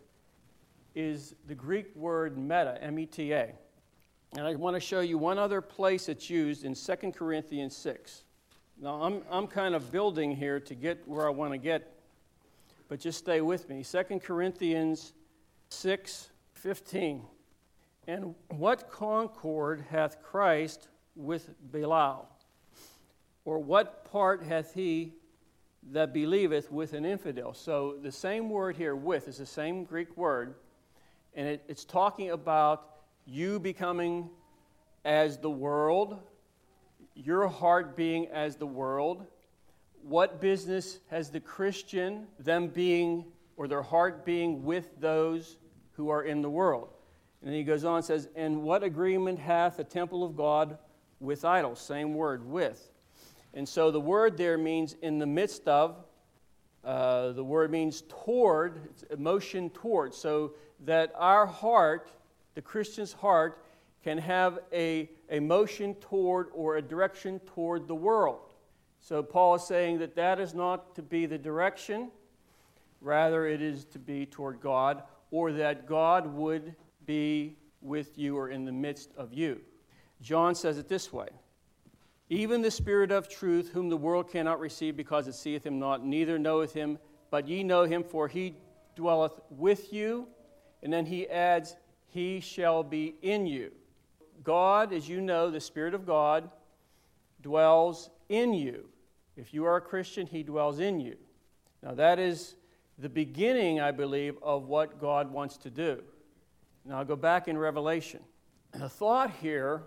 is 0.93 1.33
the 1.47 1.55
Greek 1.55 1.95
word 1.95 2.38
meta, 2.38 2.77
M 2.79 3.00
E 3.00 3.07
T 3.07 3.33
A. 3.33 3.51
And 4.38 4.45
I 4.45 4.53
want 4.53 4.75
to 4.75 4.79
show 4.79 5.00
you 5.00 5.17
one 5.17 5.39
other 5.39 5.59
place 5.59 6.07
it's 6.07 6.29
used 6.29 6.65
in 6.65 6.75
2 6.75 7.12
Corinthians 7.13 7.75
6. 7.75 8.24
Now, 8.79 9.01
I'm, 9.01 9.24
I'm 9.31 9.47
kind 9.47 9.74
of 9.74 9.91
building 9.91 10.35
here 10.35 10.59
to 10.59 10.75
get 10.75 11.07
where 11.07 11.25
I 11.25 11.31
want 11.31 11.53
to 11.53 11.57
get, 11.57 11.93
but 12.89 13.00
just 13.00 13.17
stay 13.17 13.41
with 13.41 13.69
me. 13.69 13.83
2 13.83 14.19
Corinthians 14.19 15.13
6 15.69 16.29
15. 16.53 17.24
And 18.07 18.35
what 18.50 18.91
concord 18.91 19.83
hath 19.89 20.21
Christ 20.21 20.89
with 21.15 21.50
Belial? 21.71 22.27
Or 23.45 23.57
what 23.57 24.05
part 24.12 24.43
hath 24.43 24.74
he 24.75 25.13
that 25.92 26.13
believeth 26.13 26.72
with 26.72 26.94
an 26.94 27.06
infidel? 27.06 27.54
So 27.54 27.98
the 28.01 28.12
same 28.12 28.50
word 28.50 28.77
here, 28.77 28.96
with, 28.96 29.27
is 29.27 29.38
the 29.38 29.46
same 29.46 29.84
Greek 29.84 30.15
word, 30.18 30.56
and 31.34 31.48
it, 31.48 31.63
it's 31.68 31.86
talking 31.86 32.32
about 32.32 32.89
you 33.25 33.60
becoming 33.60 34.30
as 35.04 35.38
the 35.38 35.50
world 35.50 36.20
your 37.15 37.48
heart 37.48 37.96
being 37.96 38.27
as 38.27 38.58
the 38.58 38.68
world. 38.68 39.25
What 40.04 40.42
business 40.42 41.00
has 41.10 41.32
the 41.32 41.39
Christian, 41.39 42.27
them 42.38 42.68
being, 42.68 43.25
or 43.58 43.68
their 43.68 43.82
heart 43.82 44.25
being 44.25 44.63
with 44.63 45.00
those 45.00 45.58
who 45.94 46.10
are 46.10 46.24
in 46.24 46.42
the 46.42 46.50
world? 46.50 46.89
And 47.42 47.50
then 47.50 47.58
he 47.58 47.63
goes 47.63 47.86
on 47.86 47.98
and 47.98 48.06
says, 48.06 48.27
And 48.36 48.63
what 48.63 48.84
agreement 48.84 49.39
hath 49.39 49.77
the 49.77 49.84
temple 49.84 50.24
of 50.24 50.36
God 50.36 50.77
with 51.20 51.46
idols? 51.46 51.80
Same 51.80 52.13
word, 52.13 52.46
with. 52.46 52.92
And 53.55 53.67
so 53.67 53.89
the 53.89 54.01
word 54.01 54.38
there 54.38 54.57
means 54.57 54.95
in 55.01 55.17
the 55.17 55.25
midst 55.25 55.67
of, 55.67 55.95
uh, 56.83 57.31
the 57.31 57.43
word 57.43 57.71
means 57.71 58.03
toward, 58.09 58.81
it's 58.85 59.03
emotion 59.03 59.69
toward, 59.69 60.13
so 60.13 60.53
that 60.83 61.13
our 61.15 61.45
heart, 61.47 62.12
the 62.53 62.62
Christian's 62.62 63.13
heart, 63.13 63.63
can 64.03 64.17
have 64.17 64.59
a, 64.71 65.09
a 65.31 65.39
motion 65.39 65.95
toward 65.95 66.50
or 66.53 66.75
a 66.75 66.81
direction 66.81 67.39
toward 67.39 67.88
the 67.88 67.95
world. 67.95 68.53
So 69.00 69.24
Paul 69.24 69.55
is 69.55 69.65
saying 69.65 70.00
that 70.00 70.15
that 70.15 70.39
is 70.39 70.53
not 70.53 70.93
to 70.95 71.01
be 71.01 71.25
the 71.25 71.38
direction, 71.38 72.12
rather, 73.01 73.47
it 73.47 73.62
is 73.62 73.85
to 73.85 74.00
be 74.00 74.25
toward 74.25 74.59
God, 74.59 75.03
or 75.31 75.53
that 75.53 75.88
God 75.88 76.27
would 76.27 76.75
be 77.05 77.55
with 77.81 78.17
you 78.17 78.38
or 78.38 78.50
in 78.50 78.65
the 78.65 78.71
midst 78.71 79.12
of 79.15 79.33
you. 79.33 79.62
John 80.21 80.55
says 80.55 80.77
it 80.77 80.88
this 80.88 81.13
way 81.13 81.29
Even 82.29 82.62
the 82.62 82.72
Spirit 82.72 83.12
of 83.12 83.29
truth, 83.29 83.70
whom 83.72 83.89
the 83.89 83.98
world 83.98 84.29
cannot 84.29 84.60
receive 84.60 84.98
because 84.98 85.27
it 85.27 85.36
seeth 85.36 85.65
him 85.65 85.77
not, 85.77 86.03
neither 86.03 86.39
knoweth 86.39 86.74
him, 86.74 86.98
but 87.29 87.48
ye 87.48 87.63
know 87.63 87.84
him, 87.84 88.03
for 88.03 88.27
he 88.27 88.55
dwelleth 88.96 89.39
with 89.50 89.94
you. 89.94 90.27
And 90.82 90.91
then 90.91 91.05
he 91.05 91.27
adds, 91.29 91.75
He 92.08 92.39
shall 92.39 92.84
be 92.84 93.15
in 93.22 93.46
you. 93.46 93.72
God, 94.44 94.94
as 94.94 95.08
you 95.08 95.22
know, 95.22 95.50
the 95.50 95.60
Spirit 95.60 95.94
of 95.94 96.05
God 96.05 96.50
dwells 97.41 98.10
in 98.29 98.53
you. 98.53 98.89
If 99.36 99.53
you 99.53 99.65
are 99.65 99.77
a 99.77 99.82
Christian, 99.82 100.27
He 100.27 100.44
dwells 100.44 100.79
in 100.79 101.00
you. 101.00 101.15
Now, 101.84 101.94
that 101.96 102.20
is 102.20 102.55
the 102.98 103.10
beginning, 103.10 103.82
I 103.82 103.91
believe, 103.91 104.38
of 104.41 104.67
what 104.67 105.00
God 105.00 105.32
wants 105.32 105.58
to 105.58 105.70
do. 105.70 106.01
Now, 106.86 107.00
I'll 107.00 107.05
go 107.05 107.15
back 107.15 107.48
in 107.48 107.58
Revelation. 107.58 108.22
The 108.72 108.89
thought 108.89 109.32
here 109.41 109.84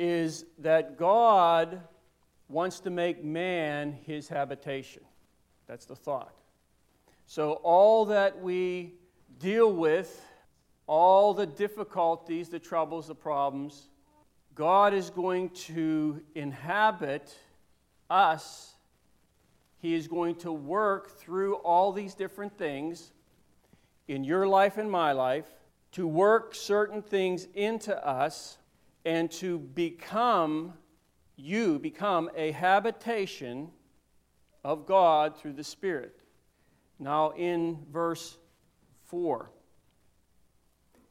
is 0.00 0.46
that 0.56 0.96
God 0.96 1.82
wants 2.48 2.80
to 2.80 2.90
make 2.90 3.22
man 3.22 3.92
his 4.06 4.28
habitation. 4.28 5.02
That's 5.66 5.84
the 5.84 5.94
thought. 5.94 6.32
So, 7.26 7.60
all 7.62 8.06
that 8.06 8.40
we 8.40 8.94
deal 9.38 9.70
with 9.70 10.24
all 10.86 11.34
the 11.34 11.44
difficulties, 11.44 12.48
the 12.48 12.58
troubles, 12.58 13.08
the 13.08 13.14
problems, 13.14 13.90
God 14.54 14.94
is 14.94 15.10
going 15.10 15.50
to 15.50 16.22
inhabit 16.34 17.36
us. 18.08 18.74
He 19.80 19.94
is 19.94 20.08
going 20.08 20.36
to 20.36 20.50
work 20.50 21.18
through 21.18 21.56
all 21.56 21.92
these 21.92 22.14
different 22.14 22.56
things 22.56 23.12
in 24.08 24.24
your 24.24 24.48
life 24.48 24.78
and 24.78 24.90
my 24.90 25.12
life 25.12 25.46
to 25.92 26.08
work 26.08 26.54
certain 26.54 27.02
things 27.02 27.46
into 27.54 27.94
us 28.06 28.56
and 29.04 29.30
to 29.32 29.58
become, 29.58 30.74
you 31.36 31.78
become 31.78 32.30
a 32.36 32.52
habitation 32.52 33.70
of 34.64 34.86
God 34.86 35.38
through 35.38 35.54
the 35.54 35.64
Spirit. 35.64 36.20
Now, 36.98 37.30
in 37.30 37.78
verse 37.90 38.36
4. 39.06 39.50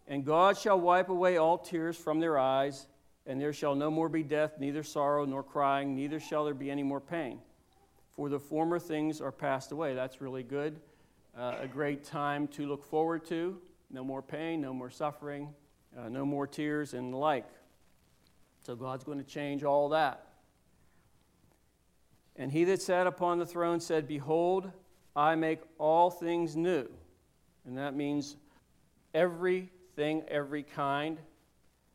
And 0.07 0.25
God 0.25 0.57
shall 0.57 0.79
wipe 0.79 1.09
away 1.09 1.37
all 1.37 1.57
tears 1.57 1.97
from 1.97 2.19
their 2.19 2.37
eyes, 2.37 2.87
and 3.25 3.39
there 3.39 3.53
shall 3.53 3.75
no 3.75 3.91
more 3.91 4.09
be 4.09 4.23
death, 4.23 4.53
neither 4.59 4.83
sorrow 4.83 5.25
nor 5.25 5.43
crying, 5.43 5.95
neither 5.95 6.19
shall 6.19 6.45
there 6.45 6.53
be 6.53 6.71
any 6.71 6.83
more 6.83 6.99
pain. 6.99 7.39
For 8.15 8.29
the 8.29 8.39
former 8.39 8.79
things 8.79 9.21
are 9.21 9.31
passed 9.31 9.71
away. 9.71 9.93
That's 9.93 10.19
really 10.19 10.43
good. 10.43 10.79
Uh, 11.37 11.55
a 11.61 11.67
great 11.67 12.03
time 12.03 12.47
to 12.49 12.67
look 12.67 12.83
forward 12.83 13.23
to. 13.25 13.59
No 13.91 14.03
more 14.03 14.21
pain, 14.21 14.61
no 14.61 14.73
more 14.73 14.89
suffering, 14.89 15.53
uh, 15.97 16.09
no 16.09 16.25
more 16.25 16.45
tears, 16.45 16.93
and 16.93 17.13
the 17.13 17.17
like. 17.17 17.45
So 18.63 18.75
God's 18.75 19.03
going 19.03 19.17
to 19.17 19.23
change 19.23 19.63
all 19.63 19.89
that. 19.89 20.25
And 22.35 22.51
he 22.51 22.63
that 22.65 22.81
sat 22.81 23.07
upon 23.07 23.37
the 23.39 23.45
throne 23.45 23.79
said, 23.79 24.07
Behold, 24.07 24.71
I 25.15 25.35
make 25.35 25.59
all 25.77 26.09
things 26.09 26.55
new. 26.55 26.87
And 27.65 27.77
that 27.77 27.95
means 27.95 28.37
everything, 29.13 30.23
every 30.29 30.63
kind. 30.63 31.19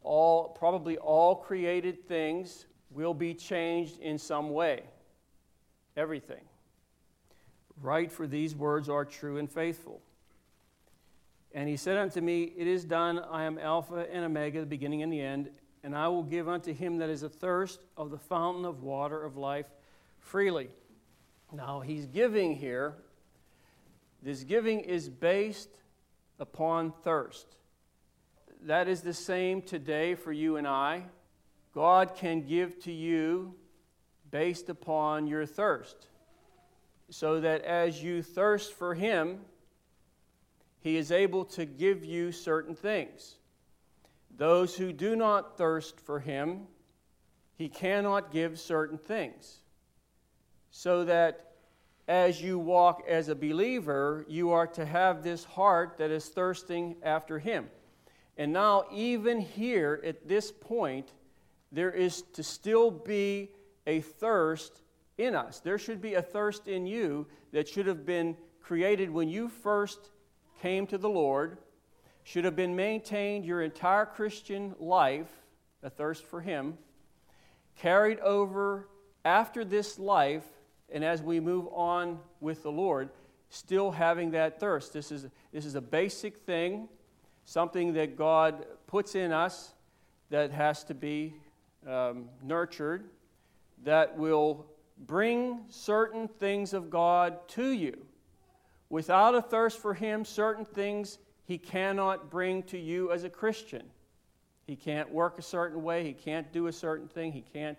All, 0.02 0.50
probably 0.50 0.99
all 0.99 1.35
created 1.37 2.06
things 2.06 2.66
will 2.90 3.14
be 3.14 3.33
changed 3.33 3.99
in 4.00 4.18
some 4.18 4.50
way. 4.50 4.83
Everything. 5.97 6.42
Right, 7.80 8.12
for 8.12 8.26
these 8.26 8.54
words 8.54 8.88
are 8.88 9.04
true 9.04 9.38
and 9.38 9.50
faithful. 9.50 10.02
And 11.52 11.68
he 11.68 11.76
said 11.76 11.97
unto 11.97 12.21
me, 12.21 12.52
It 12.56 12.66
is 12.66 12.85
done. 12.85 13.18
I 13.18 13.44
am 13.44 13.59
Alpha 13.59 14.06
and 14.12 14.25
Omega, 14.25 14.61
the 14.61 14.66
beginning 14.66 15.02
and 15.02 15.12
the 15.12 15.21
end. 15.21 15.50
And 15.85 15.95
I 15.95 16.09
will 16.09 16.25
give 16.25 16.49
unto 16.49 16.75
him 16.75 16.99
that 16.99 17.11
is 17.11 17.23
athirst 17.23 17.79
of 17.97 18.11
the 18.11 18.19
fountain 18.19 18.64
of 18.64 18.83
water 18.83 19.23
of 19.23 19.37
life 19.37 19.67
freely. 20.19 20.71
Now, 21.53 21.81
he's 21.81 22.07
giving 22.07 22.57
here. 22.57 22.95
This 24.21 24.43
giving 24.43 24.81
is 24.81 25.09
based 25.09 25.69
upon 26.41 26.91
thirst 27.05 27.55
that 28.64 28.88
is 28.88 29.03
the 29.03 29.14
same 29.14 29.61
today 29.61 30.14
for 30.14 30.33
you 30.33 30.57
and 30.57 30.67
I. 30.67 31.05
God 31.75 32.14
can 32.17 32.47
give 32.47 32.79
to 32.85 32.93
you 32.93 33.55
based 34.31 34.69
upon 34.69 35.26
your 35.26 35.45
thirst, 35.45 36.09
so 37.11 37.41
that 37.41 37.62
as 37.62 38.03
you 38.03 38.23
thirst 38.23 38.73
for 38.73 38.95
Him, 38.95 39.41
He 40.81 40.97
is 40.97 41.12
able 41.12 41.45
to 41.47 41.67
give 41.67 42.05
you 42.05 42.33
certain 42.33 42.75
things. 42.75 43.37
Those 44.37 44.76
who 44.76 44.93
do 44.93 45.14
not 45.17 45.57
thirst 45.57 46.00
for 46.00 46.21
Him, 46.21 46.67
He 47.57 47.69
cannot 47.69 48.33
give 48.33 48.59
certain 48.59 48.99
things. 48.99 49.61
So 50.71 51.05
that 51.05 51.53
as 52.09 52.43
you 52.43 52.59
walk 52.59 53.03
as 53.09 53.29
a 53.29 53.35
believer, 53.35 54.26
you 54.29 54.50
are 54.50 54.67
to 54.69 54.85
have 54.85 55.23
this 55.23 55.45
heart 55.45 55.97
that 55.99 56.11
is 56.11 56.29
thirsting 56.29 56.97
after 57.03 57.38
Him. 57.38 57.69
And 58.37 58.53
now, 58.53 58.85
even 58.93 59.41
here 59.41 60.00
at 60.05 60.26
this 60.26 60.50
point, 60.50 61.12
there 61.71 61.93
is 61.93 62.23
to 62.33 62.43
still 62.43 62.91
be 62.91 63.50
a 63.87 64.00
thirst 64.00 64.83
in 65.19 65.35
us. 65.35 65.61
There 65.61 65.79
should 65.79 66.00
be 66.00 66.14
a 66.14 66.23
thirst 66.23 66.67
in 66.67 66.87
you 66.87 67.26
that 67.53 67.69
should 67.69 67.87
have 67.87 68.05
been 68.05 68.37
created 68.61 69.11
when 69.11 69.29
you 69.29 69.49
first 69.49 70.11
came 70.61 70.87
to 70.88 70.99
the 70.99 71.09
Lord, 71.09 71.59
should 72.25 72.45
have 72.45 72.57
been 72.57 72.75
maintained 72.75 73.45
your 73.45 73.62
entire 73.62 74.07
Christian 74.07 74.75
life, 74.78 75.28
a 75.83 75.90
thirst 75.90 76.25
for 76.25 76.40
Him, 76.40 76.78
carried 77.76 78.19
over 78.21 78.88
after 79.25 79.64
this 79.64 79.99
life, 79.99 80.45
and 80.90 81.04
as 81.04 81.23
we 81.23 81.38
move 81.38 81.69
on 81.73 82.19
with 82.40 82.62
the 82.62 82.73
Lord, 82.73 83.11
still 83.50 83.90
having 83.90 84.33
that 84.33 84.59
thirst. 84.59 84.93
This 84.93 85.12
is, 85.12 85.26
this 85.52 85.66
is 85.66 85.75
a 85.75 85.81
basic 85.81 86.38
thing, 86.38 86.88
something 87.45 87.93
that 87.93 88.16
God 88.16 88.66
puts 88.87 89.14
in 89.14 89.31
us 89.31 89.73
that 90.31 90.50
has 90.50 90.83
to 90.85 90.95
be 90.95 91.35
um, 91.87 92.31
nurtured, 92.43 93.04
that 93.85 94.16
will 94.16 94.66
bring 94.99 95.61
certain 95.69 96.26
things 96.28 96.73
of 96.73 96.88
God 96.88 97.47
to 97.49 97.69
you. 97.69 98.07
Without 98.88 99.35
a 99.35 99.43
thirst 99.43 99.78
for 99.78 99.93
Him, 99.93 100.25
certain 100.25 100.64
things 100.64 101.19
He 101.45 101.59
cannot 101.59 102.31
bring 102.31 102.63
to 102.65 102.79
you 102.79 103.13
as 103.13 103.25
a 103.25 103.31
Christian. 103.31 103.83
He 104.67 104.77
can't 104.77 105.11
work 105.13 105.39
a 105.39 105.43
certain 105.43 105.83
way, 105.83 106.05
He 106.05 106.15
can't 106.15 106.51
do 106.53 106.67
a 106.67 106.73
certain 106.73 107.09
thing, 107.09 107.33
He 107.33 107.43
can't 107.43 107.79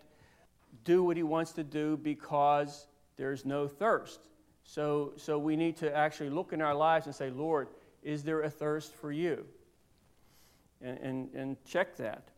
do 0.84 1.04
what 1.04 1.18
He 1.18 1.24
wants 1.24 1.52
to 1.54 1.64
do 1.64 1.98
because 1.98 2.88
there's 3.18 3.46
no 3.46 3.68
thirst. 3.68 4.20
So, 4.64 5.14
so 5.16 5.38
we 5.38 5.56
need 5.56 5.78
to 5.78 5.96
actually 5.96 6.30
look 6.30 6.54
in 6.54 6.62
our 6.62 6.76
lives 6.76 7.06
and 7.06 7.16
say, 7.16 7.30
Lord, 7.30 7.70
is 8.04 8.24
there 8.24 8.42
a 8.42 8.50
thirst 8.50 8.94
for 8.94 9.12
you? 9.12 9.46
And, 10.82 10.98
and, 11.00 11.34
and 11.34 11.66
check 11.66 11.96
that. 11.98 12.30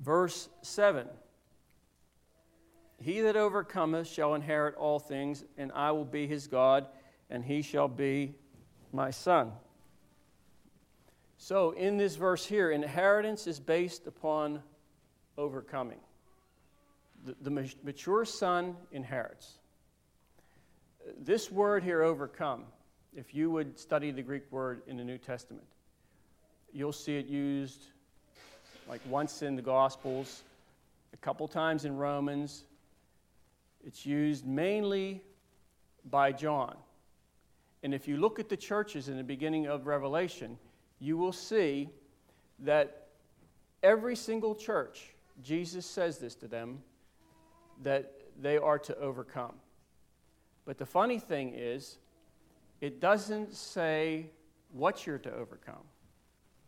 Verse 0.00 0.48
7 0.62 1.08
He 2.98 3.20
that 3.20 3.36
overcometh 3.36 4.08
shall 4.08 4.34
inherit 4.34 4.74
all 4.74 4.98
things, 4.98 5.44
and 5.56 5.70
I 5.72 5.92
will 5.92 6.04
be 6.04 6.26
his 6.26 6.46
God, 6.46 6.86
and 7.30 7.44
he 7.44 7.62
shall 7.62 7.88
be 7.88 8.34
my 8.92 9.10
son. 9.10 9.52
So, 11.38 11.72
in 11.72 11.96
this 11.96 12.16
verse 12.16 12.46
here, 12.46 12.70
inheritance 12.70 13.46
is 13.46 13.60
based 13.60 14.06
upon 14.06 14.62
overcoming. 15.36 16.00
The, 17.24 17.36
the 17.42 17.70
mature 17.82 18.24
son 18.24 18.76
inherits. 18.90 19.58
This 21.20 21.52
word 21.52 21.84
here, 21.84 22.02
overcome, 22.02 22.64
if 23.14 23.34
you 23.34 23.50
would 23.50 23.78
study 23.78 24.10
the 24.10 24.22
Greek 24.22 24.50
word 24.50 24.82
in 24.86 24.96
the 24.96 25.04
New 25.04 25.18
Testament, 25.18 25.66
you'll 26.72 26.92
see 26.92 27.16
it 27.16 27.26
used 27.26 27.86
like 28.88 29.00
once 29.08 29.42
in 29.42 29.56
the 29.56 29.62
Gospels, 29.62 30.42
a 31.12 31.16
couple 31.16 31.48
times 31.48 31.84
in 31.84 31.96
Romans. 31.96 32.64
It's 33.84 34.06
used 34.06 34.46
mainly 34.46 35.22
by 36.10 36.32
John. 36.32 36.76
And 37.82 37.94
if 37.94 38.08
you 38.08 38.16
look 38.16 38.38
at 38.38 38.48
the 38.48 38.56
churches 38.56 39.08
in 39.08 39.16
the 39.16 39.24
beginning 39.24 39.66
of 39.66 39.86
Revelation, 39.86 40.58
you 40.98 41.16
will 41.16 41.32
see 41.32 41.90
that 42.60 43.08
every 43.82 44.16
single 44.16 44.54
church, 44.54 45.14
Jesus 45.42 45.86
says 45.86 46.18
this 46.18 46.34
to 46.36 46.48
them, 46.48 46.82
that 47.82 48.12
they 48.40 48.56
are 48.56 48.78
to 48.78 48.96
overcome. 48.98 49.54
But 50.64 50.78
the 50.78 50.86
funny 50.86 51.18
thing 51.18 51.52
is, 51.54 51.98
it 52.80 53.00
doesn't 53.00 53.54
say 53.54 54.26
what 54.72 55.06
you're 55.06 55.18
to 55.18 55.32
overcome. 55.32 55.84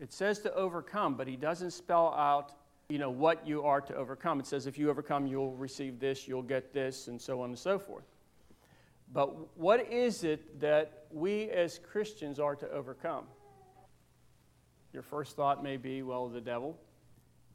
It 0.01 0.13
says 0.13 0.39
to 0.41 0.55
overcome, 0.55 1.15
but 1.17 1.27
he 1.27 1.37
doesn't 1.37 1.73
spell 1.73 2.15
out, 2.15 2.53
you 2.89 2.99
know, 2.99 3.11
what 3.11 3.47
you 3.47 3.65
are 3.65 3.81
to 3.81 3.95
overcome. 3.95 4.39
It 4.41 4.47
says 4.47 4.67
if 4.67 4.79
you 4.79 4.91
overcome, 4.91 5.27
you'll 5.27 5.57
receive 5.57 5.99
this, 5.99 6.29
you'll 6.29 6.43
get 6.43 6.73
this, 6.73 7.09
and 7.09 7.21
so 7.21 7.43
on 7.43 7.51
and 7.51 7.59
so 7.59 7.79
forth. 7.79 8.05
But 9.13 9.57
what 9.59 9.91
is 9.91 10.23
it 10.23 10.61
that 10.61 11.07
we 11.11 11.51
as 11.51 11.79
Christians 11.79 12.39
are 12.39 12.55
to 12.57 12.71
overcome? 12.71 13.25
Your 14.99 15.05
first 15.05 15.37
thought 15.37 15.63
may 15.63 15.77
be, 15.77 16.03
well, 16.03 16.27
the 16.27 16.41
devil. 16.41 16.77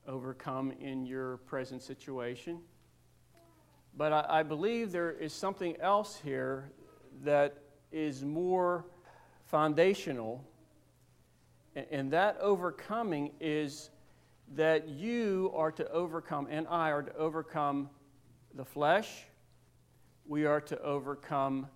Overcome 0.07 0.71
in 0.79 1.05
your 1.05 1.39
present 1.39 1.81
situation. 1.81 2.61
But 3.97 4.13
I, 4.13 4.25
I 4.29 4.43
believe 4.43 4.93
there 4.93 5.11
is 5.11 5.33
something 5.33 5.75
else 5.81 6.21
here 6.23 6.71
that 7.25 7.57
is 7.91 8.23
more 8.23 8.85
foundational 9.43 10.41
and 11.75 12.11
that 12.11 12.37
overcoming 12.39 13.33
is 13.41 13.89
that 14.55 14.87
you 14.87 15.51
are 15.53 15.73
to 15.73 15.91
overcome, 15.91 16.47
and 16.49 16.65
I 16.69 16.91
are 16.91 17.03
to 17.03 17.13
overcome 17.17 17.89
the 18.53 18.63
flesh. 18.63 19.25
We 20.25 20.45
are 20.45 20.61
to 20.61 20.81
overcome 20.81 21.67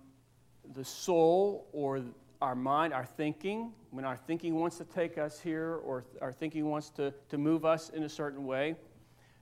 the 0.74 0.86
soul 0.86 1.68
or 1.74 2.00
our 2.40 2.54
mind, 2.54 2.94
our 2.94 3.04
thinking. 3.04 3.74
When 3.90 4.04
our 4.04 4.16
thinking 4.16 4.54
wants 4.54 4.76
to 4.78 4.84
take 4.84 5.18
us 5.18 5.40
here 5.40 5.76
or 5.84 6.04
our 6.20 6.32
thinking 6.32 6.68
wants 6.68 6.90
to, 6.90 7.12
to 7.30 7.38
move 7.38 7.64
us 7.64 7.88
in 7.90 8.02
a 8.02 8.08
certain 8.08 8.46
way, 8.46 8.76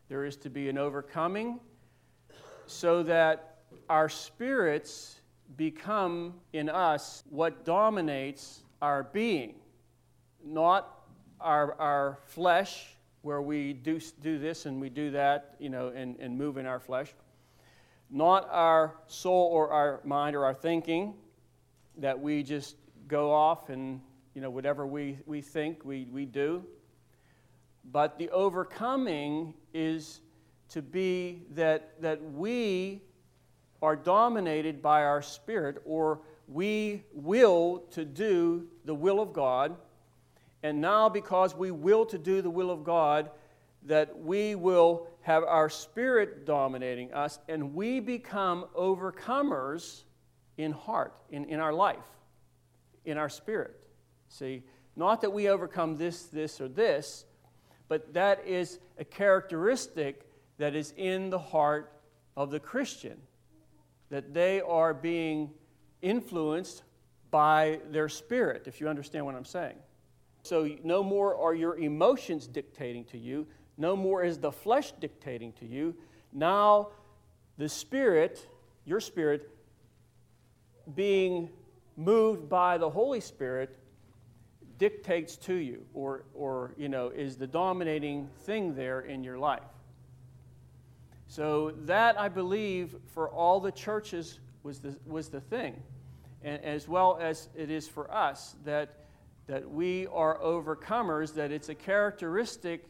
there 0.09 0.25
is 0.25 0.37
to 0.39 0.51
be 0.51 0.69
an 0.69 0.79
overcoming 0.79 1.59
so 2.67 3.03
that 3.03 3.59
our 3.89 4.09
spirits 4.09 5.21
become 5.57 6.35
in 6.53 6.69
us 6.69 7.25
what 7.31 7.65
dominates 7.65 8.63
our 8.81 9.05
being 9.05 9.55
not 10.47 11.03
our, 11.41 11.75
our 11.81 12.19
flesh, 12.27 12.97
where 13.23 13.43
we 13.43 13.73
do, 13.73 14.01
do 14.23 14.39
this 14.39 14.67
and 14.67 14.81
we 14.81 14.89
do 14.89 15.11
that, 15.11 15.57
you 15.59 15.69
know, 15.69 15.89
and, 15.89 16.17
and 16.21 16.39
move 16.39 16.57
in 16.57 16.67
our 16.67 16.81
flesh. 16.81 17.13
Not 18.11 18.49
our 18.51 18.95
soul 19.09 19.51
or 19.53 19.71
our 19.71 20.01
mind 20.05 20.37
or 20.37 20.45
our 20.45 20.55
thinking, 20.55 21.15
that 21.99 22.19
we 22.19 22.43
just 22.43 22.77
go 23.09 23.33
off 23.33 23.69
and, 23.69 24.01
you 24.37 24.43
know, 24.43 24.51
whatever 24.51 24.87
we, 24.87 25.17
we 25.25 25.41
think, 25.41 25.83
we, 25.83 26.07
we 26.13 26.27
do. 26.27 26.63
But 27.91 28.19
the 28.19 28.29
overcoming 28.29 29.55
is 29.73 30.21
to 30.69 30.83
be 30.83 31.45
that, 31.53 32.03
that 32.03 32.23
we 32.23 33.01
are 33.81 33.97
dominated 33.97 34.83
by 34.83 35.05
our 35.05 35.23
spirit, 35.23 35.81
or 35.87 36.21
we 36.49 37.03
will 37.15 37.85
to 37.93 38.05
do 38.05 38.67
the 38.85 38.95
will 38.95 39.21
of 39.21 39.33
God 39.33 39.75
and 40.63 40.83
now, 40.83 41.09
because 41.09 41.55
we 41.55 41.71
will 41.71 42.05
to 42.05 42.19
do 42.19 42.43
the 42.43 42.51
will 42.51 42.71
of 42.71 42.85
God, 42.85 43.31
that 43.85 44.19
we 44.19 44.55
will 44.55 45.07
have 45.23 45.45
our 45.45 45.71
spirit 45.71 46.45
dominating 46.45 47.11
us 47.15 47.39
and 47.49 47.73
we 47.75 48.01
become 48.01 48.67
overcomers 48.77 50.03
in 50.59 50.73
heart, 50.73 51.15
in, 51.31 51.47
in 51.47 51.59
our 51.59 51.73
life, 51.73 52.05
in 53.07 53.17
our 53.17 53.31
spirit. 53.31 53.86
See, 54.39 54.65
not 54.97 55.23
that 55.23 55.31
we 55.31 55.49
overcome 55.49 55.97
this, 55.97 56.25
this, 56.25 56.61
or 56.61 56.69
this, 56.69 57.25
but 57.89 58.13
that 58.13 58.47
is 58.47 58.79
a 58.99 59.05
characteristic 59.05 60.29
that 60.59 60.75
is 60.75 60.93
in 60.99 61.31
the 61.31 61.39
heart 61.39 61.91
of 62.37 62.51
the 62.51 62.61
Christian, 62.61 63.17
that 64.11 64.35
they 64.35 64.61
are 64.61 64.93
being 64.93 65.53
influenced 66.03 66.83
by 67.31 67.81
their 67.91 68.11
spirit, 68.11 68.65
if 68.67 68.79
you 68.79 68.89
understand 68.89 69.25
what 69.25 69.35
I'm 69.35 69.47
saying. 69.47 69.77
So 70.43 70.69
no 70.85 71.03
more 71.03 71.35
are 71.35 71.55
your 71.55 71.79
emotions 71.79 72.47
dictating 72.47 73.07
to 73.07 73.19
you, 73.19 73.47
no 73.79 73.97
more 73.97 74.23
is 74.23 74.39
the 74.39 74.53
flesh 74.53 74.93
dictating 75.01 75.53
to 75.55 75.67
you. 75.67 75.95
Now 76.33 76.89
the 77.57 77.71
spirit, 77.71 78.47
your 78.85 79.01
spirit, 79.01 79.51
being 80.95 81.49
moved 81.97 82.51
by 82.51 82.77
the 82.77 82.91
Holy 82.91 83.21
Spirit 83.21 83.79
dictates 84.79 85.37
to 85.37 85.55
you 85.55 85.85
or, 85.95 86.25
or 86.35 86.75
you 86.77 86.89
know 86.89 87.09
is 87.09 87.37
the 87.37 87.47
dominating 87.47 88.29
thing 88.41 88.75
there 88.75 89.01
in 89.01 89.25
your 89.25 89.39
life 89.39 89.63
so 91.29 91.73
that 91.85 92.19
i 92.21 92.29
believe 92.29 92.95
for 93.15 93.29
all 93.31 93.61
the 93.61 93.73
churches 93.73 94.39
was 94.63 94.81
the, 94.81 94.97
was 95.07 95.29
the 95.29 95.41
thing 95.41 95.83
and 96.43 96.63
as 96.65 96.87
well 96.87 97.19
as 97.21 97.49
it 97.57 97.71
is 97.71 97.89
for 97.89 98.13
us 98.13 98.57
that 98.65 99.07
that 99.47 99.71
we 99.71 100.07
are 100.09 100.39
overcomers, 100.39 101.35
that 101.35 101.53
it's 101.53 101.69
a 101.69 101.75
characteristic 101.75 102.85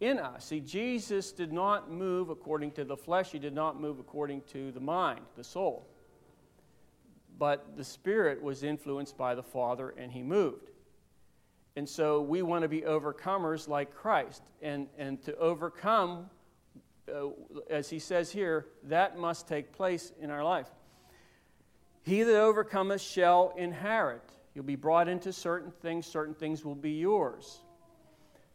in 0.00 0.18
us. 0.18 0.46
See, 0.46 0.60
Jesus 0.60 1.30
did 1.32 1.52
not 1.52 1.90
move 1.90 2.30
according 2.30 2.72
to 2.72 2.84
the 2.84 2.96
flesh, 2.96 3.32
he 3.32 3.38
did 3.38 3.54
not 3.54 3.80
move 3.80 3.98
according 3.98 4.42
to 4.52 4.72
the 4.72 4.80
mind, 4.80 5.20
the 5.36 5.44
soul. 5.44 5.86
But 7.38 7.76
the 7.76 7.84
Spirit 7.84 8.42
was 8.42 8.62
influenced 8.62 9.16
by 9.16 9.34
the 9.34 9.42
Father 9.42 9.94
and 9.96 10.10
he 10.10 10.22
moved. 10.22 10.69
And 11.76 11.88
so 11.88 12.20
we 12.20 12.42
want 12.42 12.62
to 12.62 12.68
be 12.68 12.82
overcomers 12.82 13.68
like 13.68 13.94
Christ. 13.94 14.42
And, 14.60 14.88
and 14.98 15.22
to 15.22 15.36
overcome, 15.36 16.28
uh, 17.08 17.28
as 17.68 17.88
he 17.88 17.98
says 17.98 18.30
here, 18.30 18.66
that 18.84 19.18
must 19.18 19.48
take 19.48 19.72
place 19.72 20.12
in 20.20 20.30
our 20.30 20.44
life. 20.44 20.68
He 22.02 22.22
that 22.22 22.40
overcometh 22.40 23.00
shall 23.00 23.54
inherit. 23.56 24.22
You'll 24.54 24.64
be 24.64 24.76
brought 24.76 25.08
into 25.08 25.32
certain 25.32 25.70
things, 25.70 26.06
certain 26.06 26.34
things 26.34 26.64
will 26.64 26.74
be 26.74 26.92
yours. 26.92 27.60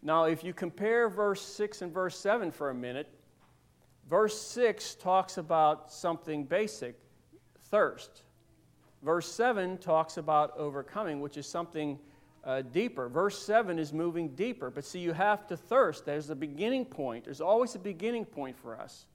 Now, 0.02 0.26
if 0.26 0.44
you 0.44 0.54
compare 0.54 1.10
verse 1.10 1.42
6 1.42 1.82
and 1.82 1.94
verse 1.94 2.20
7 2.20 2.52
for 2.52 2.70
a 2.70 2.76
minute, 2.76 3.10
verse 4.10 4.40
6 4.40 4.96
talks 4.96 5.38
about 5.38 5.92
something 5.92 6.44
basic 6.44 6.96
thirst. 7.72 8.24
Verse 9.02 9.32
7 9.32 9.78
talks 9.78 10.18
about 10.18 10.56
overcoming, 10.58 11.22
which 11.22 11.38
is 11.38 11.48
something 11.48 11.98
uh, 12.46 12.62
deeper. 12.62 13.10
Verse 13.10 13.44
7 13.44 13.80
is 13.80 13.92
moving 13.92 14.30
deeper. 14.30 14.70
But 14.70 14.86
see, 14.86 15.00
you 15.00 15.14
have 15.14 15.48
to 15.48 15.58
thirst. 15.58 16.06
There's 16.06 16.30
a 16.30 16.36
beginning 16.36 16.86
point. 16.86 17.26
There's 17.26 17.42
always 17.42 17.76
a 17.76 17.80
beginning 17.80 18.26
point 18.26 18.58
for 18.58 18.80
us. 18.80 19.06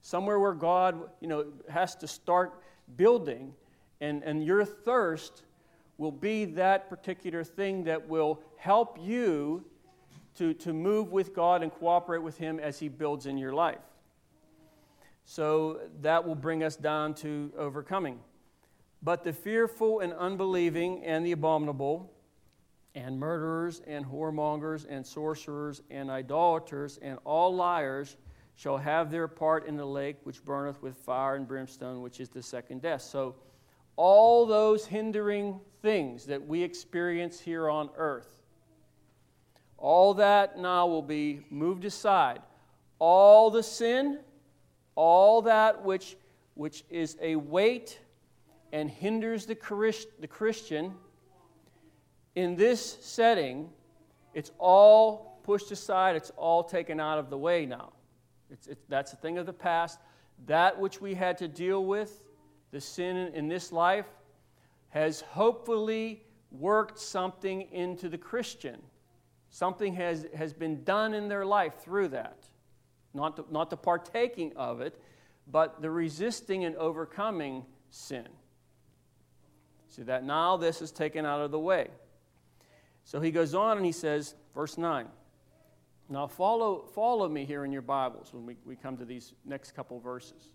Somewhere 0.00 0.38
where 0.40 0.54
God, 0.54 1.00
you 1.20 1.28
know, 1.28 1.46
has 1.68 1.94
to 1.96 2.08
start 2.08 2.60
building, 2.96 3.54
and, 4.00 4.22
and 4.24 4.44
your 4.44 4.64
thirst 4.64 5.44
will 5.98 6.10
be 6.10 6.46
that 6.46 6.88
particular 6.88 7.44
thing 7.44 7.84
that 7.84 8.08
will 8.08 8.40
help 8.56 8.98
you 9.00 9.64
to, 10.36 10.54
to 10.54 10.72
move 10.72 11.12
with 11.12 11.34
God 11.34 11.62
and 11.62 11.70
cooperate 11.70 12.22
with 12.22 12.38
Him 12.38 12.58
as 12.58 12.78
He 12.78 12.88
builds 12.88 13.26
in 13.26 13.36
your 13.36 13.52
life. 13.52 13.78
So 15.24 15.80
that 16.00 16.26
will 16.26 16.34
bring 16.34 16.64
us 16.64 16.76
down 16.76 17.14
to 17.16 17.52
overcoming. 17.56 18.20
But 19.02 19.22
the 19.22 19.32
fearful 19.32 20.00
and 20.00 20.12
unbelieving 20.14 21.04
and 21.04 21.24
the 21.24 21.32
abominable, 21.32 22.10
and 22.94 23.18
murderers 23.18 23.82
and 23.86 24.04
whoremongers 24.04 24.86
and 24.88 25.06
sorcerers 25.06 25.82
and 25.90 26.10
idolaters 26.10 26.98
and 27.02 27.18
all 27.24 27.54
liars 27.54 28.16
shall 28.56 28.76
have 28.76 29.10
their 29.10 29.28
part 29.28 29.66
in 29.66 29.76
the 29.76 29.84
lake 29.84 30.16
which 30.24 30.44
burneth 30.44 30.82
with 30.82 30.96
fire 30.96 31.36
and 31.36 31.46
brimstone, 31.46 32.02
which 32.02 32.20
is 32.20 32.28
the 32.28 32.42
second 32.42 32.82
death. 32.82 33.02
So, 33.02 33.36
all 33.96 34.46
those 34.46 34.86
hindering 34.86 35.60
things 35.82 36.26
that 36.26 36.46
we 36.46 36.62
experience 36.62 37.38
here 37.40 37.68
on 37.68 37.90
earth, 37.96 38.40
all 39.76 40.14
that 40.14 40.58
now 40.58 40.86
will 40.86 41.02
be 41.02 41.40
moved 41.50 41.84
aside. 41.84 42.40
All 42.98 43.50
the 43.50 43.62
sin, 43.62 44.20
all 44.94 45.42
that 45.42 45.84
which, 45.84 46.16
which 46.54 46.84
is 46.90 47.16
a 47.20 47.36
weight 47.36 47.98
and 48.72 48.90
hinders 48.90 49.46
the, 49.46 49.54
Christ, 49.54 50.08
the 50.20 50.26
Christian 50.26 50.94
in 52.34 52.56
this 52.56 52.98
setting, 53.00 53.70
it's 54.34 54.50
all 54.58 55.40
pushed 55.42 55.70
aside, 55.70 56.16
it's 56.16 56.30
all 56.36 56.62
taken 56.62 57.00
out 57.00 57.18
of 57.18 57.30
the 57.30 57.38
way 57.38 57.66
now. 57.66 57.92
It's, 58.50 58.66
it's, 58.66 58.84
that's 58.88 59.12
a 59.12 59.16
thing 59.16 59.38
of 59.38 59.46
the 59.46 59.52
past. 59.52 59.98
That 60.46 60.78
which 60.78 61.00
we 61.00 61.14
had 61.14 61.38
to 61.38 61.48
deal 61.48 61.84
with, 61.84 62.22
the 62.70 62.80
sin 62.80 63.16
in, 63.16 63.34
in 63.34 63.48
this 63.48 63.72
life, 63.72 64.06
has 64.90 65.20
hopefully 65.20 66.24
worked 66.50 66.98
something 66.98 67.62
into 67.72 68.08
the 68.08 68.18
Christian. 68.18 68.80
Something 69.50 69.94
has, 69.94 70.26
has 70.34 70.52
been 70.52 70.84
done 70.84 71.14
in 71.14 71.28
their 71.28 71.44
life 71.44 71.80
through 71.80 72.08
that. 72.08 72.48
Not 73.12 73.36
the, 73.36 73.44
not 73.50 73.70
the 73.70 73.76
partaking 73.76 74.52
of 74.56 74.80
it, 74.80 75.00
but 75.50 75.82
the 75.82 75.90
resisting 75.90 76.64
and 76.64 76.76
overcoming 76.76 77.64
sin. 77.90 78.28
See 79.88 80.02
that 80.04 80.24
now 80.24 80.56
this 80.56 80.80
is 80.80 80.92
taken 80.92 81.26
out 81.26 81.40
of 81.40 81.50
the 81.50 81.58
way. 81.58 81.88
So 83.10 83.20
he 83.20 83.32
goes 83.32 83.56
on 83.56 83.76
and 83.76 83.84
he 83.84 83.90
says, 83.90 84.36
verse 84.54 84.78
9. 84.78 85.08
Now 86.08 86.28
follow, 86.28 86.84
follow 86.94 87.28
me 87.28 87.44
here 87.44 87.64
in 87.64 87.72
your 87.72 87.82
Bibles 87.82 88.32
when 88.32 88.46
we, 88.46 88.56
we 88.64 88.76
come 88.76 88.96
to 88.98 89.04
these 89.04 89.34
next 89.44 89.72
couple 89.74 89.98
verses. 89.98 90.50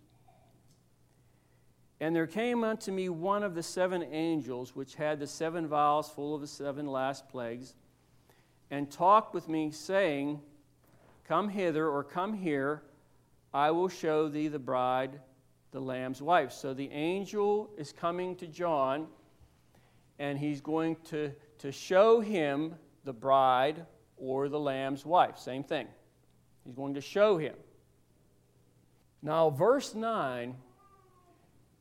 And 2.00 2.16
there 2.16 2.26
came 2.26 2.64
unto 2.64 2.92
me 2.92 3.10
one 3.10 3.42
of 3.42 3.54
the 3.54 3.62
seven 3.62 4.02
angels, 4.10 4.74
which 4.74 4.94
had 4.94 5.20
the 5.20 5.26
seven 5.26 5.66
vials 5.66 6.08
full 6.08 6.34
of 6.34 6.40
the 6.40 6.46
seven 6.46 6.86
last 6.86 7.28
plagues, 7.28 7.74
and 8.70 8.90
talked 8.90 9.34
with 9.34 9.50
me, 9.50 9.70
saying, 9.70 10.40
Come 11.28 11.50
hither, 11.50 11.86
or 11.86 12.02
come 12.02 12.32
here, 12.32 12.84
I 13.52 13.70
will 13.70 13.90
show 13.90 14.28
thee 14.28 14.48
the 14.48 14.58
bride, 14.58 15.20
the 15.72 15.80
Lamb's 15.80 16.22
wife. 16.22 16.52
So 16.52 16.72
the 16.72 16.90
angel 16.90 17.68
is 17.76 17.92
coming 17.92 18.34
to 18.36 18.46
John, 18.46 19.08
and 20.18 20.38
he's 20.38 20.62
going 20.62 20.96
to 21.10 21.32
to 21.58 21.72
show 21.72 22.20
him 22.20 22.74
the 23.04 23.12
bride 23.12 23.84
or 24.16 24.48
the 24.48 24.58
lamb's 24.58 25.04
wife. 25.04 25.38
Same 25.38 25.62
thing. 25.62 25.86
He's 26.64 26.74
going 26.74 26.94
to 26.94 27.00
show 27.00 27.38
him. 27.38 27.54
Now, 29.22 29.50
verse 29.50 29.94
9 29.94 30.54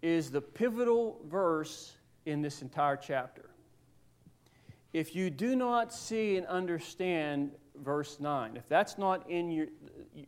is 0.01 0.31
the 0.31 0.41
pivotal 0.41 1.19
verse 1.27 1.93
in 2.25 2.41
this 2.41 2.61
entire 2.61 2.97
chapter. 2.97 3.49
If 4.93 5.15
you 5.15 5.29
do 5.29 5.55
not 5.55 5.93
see 5.93 6.37
and 6.37 6.45
understand 6.47 7.51
verse 7.83 8.19
9, 8.19 8.55
if 8.55 8.67
that's 8.69 8.97
not 8.97 9.29
in 9.29 9.51
your, 9.51 9.67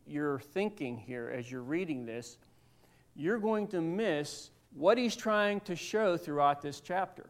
your 0.06 0.40
thinking 0.40 0.98
here 0.98 1.34
as 1.36 1.50
you're 1.50 1.62
reading 1.62 2.06
this, 2.06 2.38
you're 3.16 3.40
going 3.40 3.68
to 3.68 3.82
miss 3.82 4.50
what 4.74 4.98
he's 4.98 5.16
trying 5.16 5.60
to 5.62 5.76
show 5.76 6.18
throughout 6.18 6.62
this 6.62 6.82
chapter 6.82 7.28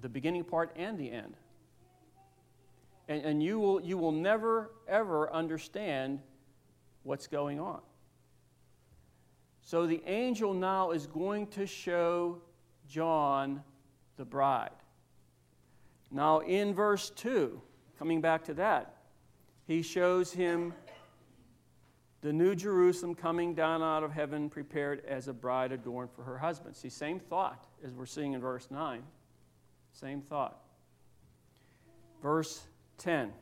the 0.00 0.08
beginning 0.08 0.44
part 0.44 0.72
and 0.76 0.98
the 0.98 1.10
end. 1.10 1.34
And, 3.08 3.24
and 3.24 3.42
you, 3.42 3.58
will, 3.58 3.80
you 3.80 3.96
will 3.98 4.12
never, 4.12 4.70
ever 4.88 5.32
understand 5.32 6.20
what's 7.02 7.26
going 7.26 7.60
on. 7.60 7.80
So 9.62 9.86
the 9.86 10.02
angel 10.06 10.54
now 10.54 10.90
is 10.90 11.06
going 11.06 11.48
to 11.48 11.66
show 11.66 12.40
John 12.88 13.62
the 14.16 14.24
bride. 14.24 14.70
Now, 16.10 16.38
in 16.40 16.72
verse 16.72 17.10
2, 17.10 17.60
coming 17.98 18.20
back 18.20 18.44
to 18.44 18.54
that, 18.54 18.94
he 19.66 19.82
shows 19.82 20.32
him 20.32 20.72
the 22.20 22.32
new 22.32 22.54
Jerusalem 22.54 23.14
coming 23.14 23.54
down 23.54 23.82
out 23.82 24.02
of 24.02 24.12
heaven, 24.12 24.48
prepared 24.48 25.04
as 25.06 25.28
a 25.28 25.32
bride 25.32 25.72
adorned 25.72 26.10
for 26.12 26.22
her 26.22 26.38
husband. 26.38 26.76
See, 26.76 26.88
same 26.88 27.18
thought 27.18 27.66
as 27.84 27.92
we're 27.92 28.06
seeing 28.06 28.32
in 28.32 28.40
verse 28.40 28.68
9. 28.70 29.02
Same 29.98 30.20
thought. 30.20 30.58
Verse 32.22 32.66
10 32.98 33.32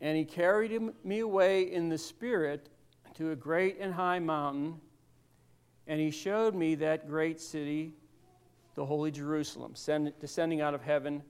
And 0.00 0.16
he 0.16 0.24
carried 0.24 0.76
me 1.04 1.20
away 1.20 1.72
in 1.72 1.88
the 1.88 1.98
Spirit 1.98 2.68
to 3.14 3.30
a 3.30 3.36
great 3.36 3.78
and 3.78 3.94
high 3.94 4.18
mountain, 4.18 4.80
and 5.86 6.00
he 6.00 6.10
showed 6.10 6.56
me 6.56 6.74
that 6.76 7.08
great 7.08 7.40
city, 7.40 7.92
the 8.74 8.84
holy 8.84 9.12
Jerusalem, 9.12 9.74
descending 10.20 10.60
out 10.60 10.74
of 10.74 10.82
heaven 10.82 11.22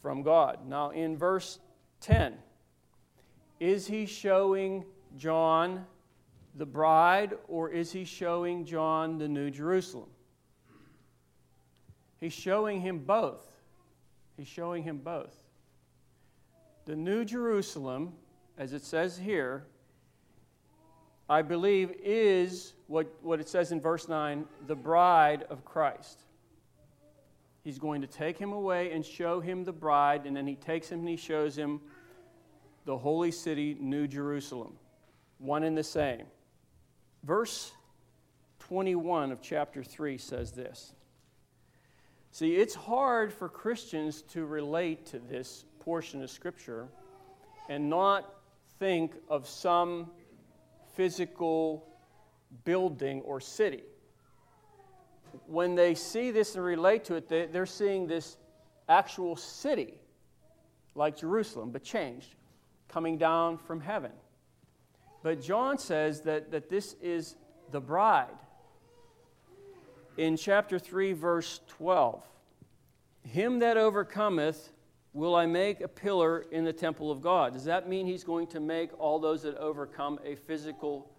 from 0.00 0.22
God. 0.22 0.68
Now, 0.68 0.90
in 0.90 1.16
verse 1.16 1.58
10, 2.02 2.34
is 3.58 3.88
he 3.88 4.06
showing 4.06 4.84
John 5.16 5.86
the 6.54 6.66
bride, 6.66 7.34
or 7.48 7.68
is 7.68 7.90
he 7.90 8.04
showing 8.04 8.64
John 8.64 9.18
the 9.18 9.28
New 9.28 9.50
Jerusalem? 9.50 10.08
He's 12.20 12.32
showing 12.32 12.80
him 12.80 12.98
both. 12.98 13.42
He's 14.36 14.46
showing 14.46 14.82
him 14.82 14.98
both. 14.98 15.34
The 16.84 16.96
New 16.96 17.24
Jerusalem, 17.24 18.12
as 18.58 18.72
it 18.72 18.82
says 18.82 19.16
here, 19.16 19.64
I 21.28 21.42
believe 21.42 21.92
is 22.02 22.74
what, 22.88 23.06
what 23.22 23.40
it 23.40 23.48
says 23.48 23.72
in 23.72 23.80
verse 23.80 24.08
9 24.08 24.44
the 24.66 24.74
bride 24.74 25.44
of 25.48 25.64
Christ. 25.64 26.22
He's 27.62 27.78
going 27.78 28.00
to 28.00 28.06
take 28.06 28.38
him 28.38 28.52
away 28.52 28.92
and 28.92 29.04
show 29.04 29.40
him 29.40 29.64
the 29.64 29.72
bride, 29.72 30.26
and 30.26 30.36
then 30.36 30.46
he 30.46 30.56
takes 30.56 30.88
him 30.88 31.00
and 31.00 31.08
he 31.08 31.16
shows 31.16 31.56
him 31.56 31.80
the 32.86 32.96
holy 32.96 33.30
city, 33.30 33.76
New 33.78 34.08
Jerusalem. 34.08 34.72
One 35.38 35.62
and 35.62 35.76
the 35.76 35.84
same. 35.84 36.26
Verse 37.22 37.72
21 38.60 39.30
of 39.30 39.42
chapter 39.42 39.84
3 39.84 40.18
says 40.18 40.52
this 40.52 40.94
See, 42.32 42.54
it's 42.54 42.74
hard 42.74 43.32
for 43.32 43.48
Christians 43.48 44.22
to 44.32 44.46
relate 44.46 45.06
to 45.06 45.18
this 45.18 45.64
portion 45.80 46.22
of 46.22 46.30
Scripture 46.30 46.88
and 47.68 47.90
not 47.90 48.32
think 48.78 49.14
of 49.28 49.48
some 49.48 50.10
physical 50.94 51.86
building 52.64 53.20
or 53.22 53.40
city. 53.40 53.82
When 55.46 55.74
they 55.74 55.94
see 55.94 56.30
this 56.30 56.54
and 56.54 56.64
relate 56.64 57.04
to 57.06 57.16
it, 57.16 57.28
they, 57.28 57.58
are 57.58 57.66
seeing 57.66 58.06
this 58.06 58.36
actual 58.88 59.36
city, 59.36 59.94
like 60.94 61.16
Jerusalem, 61.16 61.70
but 61.70 61.82
changed, 61.82 62.34
coming 62.88 63.18
down 63.18 63.58
from 63.58 63.80
heaven. 63.80 64.12
But 65.22 65.42
John 65.42 65.78
says 65.78 66.22
that, 66.22 66.50
that 66.52 66.70
this 66.70 66.94
is 67.00 67.36
the 67.70 67.80
bride 67.80 68.28
in 70.20 70.36
chapter 70.36 70.78
3, 70.78 71.14
verse 71.14 71.60
12 71.68 72.22
Him 73.22 73.60
that 73.60 73.78
overcometh 73.78 74.70
will 75.14 75.34
I 75.34 75.46
make 75.46 75.80
a 75.80 75.88
pillar 75.88 76.44
in 76.52 76.64
the 76.64 76.74
temple 76.74 77.10
of 77.10 77.22
God. 77.22 77.54
Does 77.54 77.64
that 77.64 77.88
mean 77.88 78.06
he's 78.06 78.22
going 78.22 78.46
to 78.48 78.60
make 78.60 78.90
all 79.00 79.18
those 79.18 79.42
that 79.42 79.56
overcome 79.56 80.20
a 80.22 80.34
physical 80.34 81.10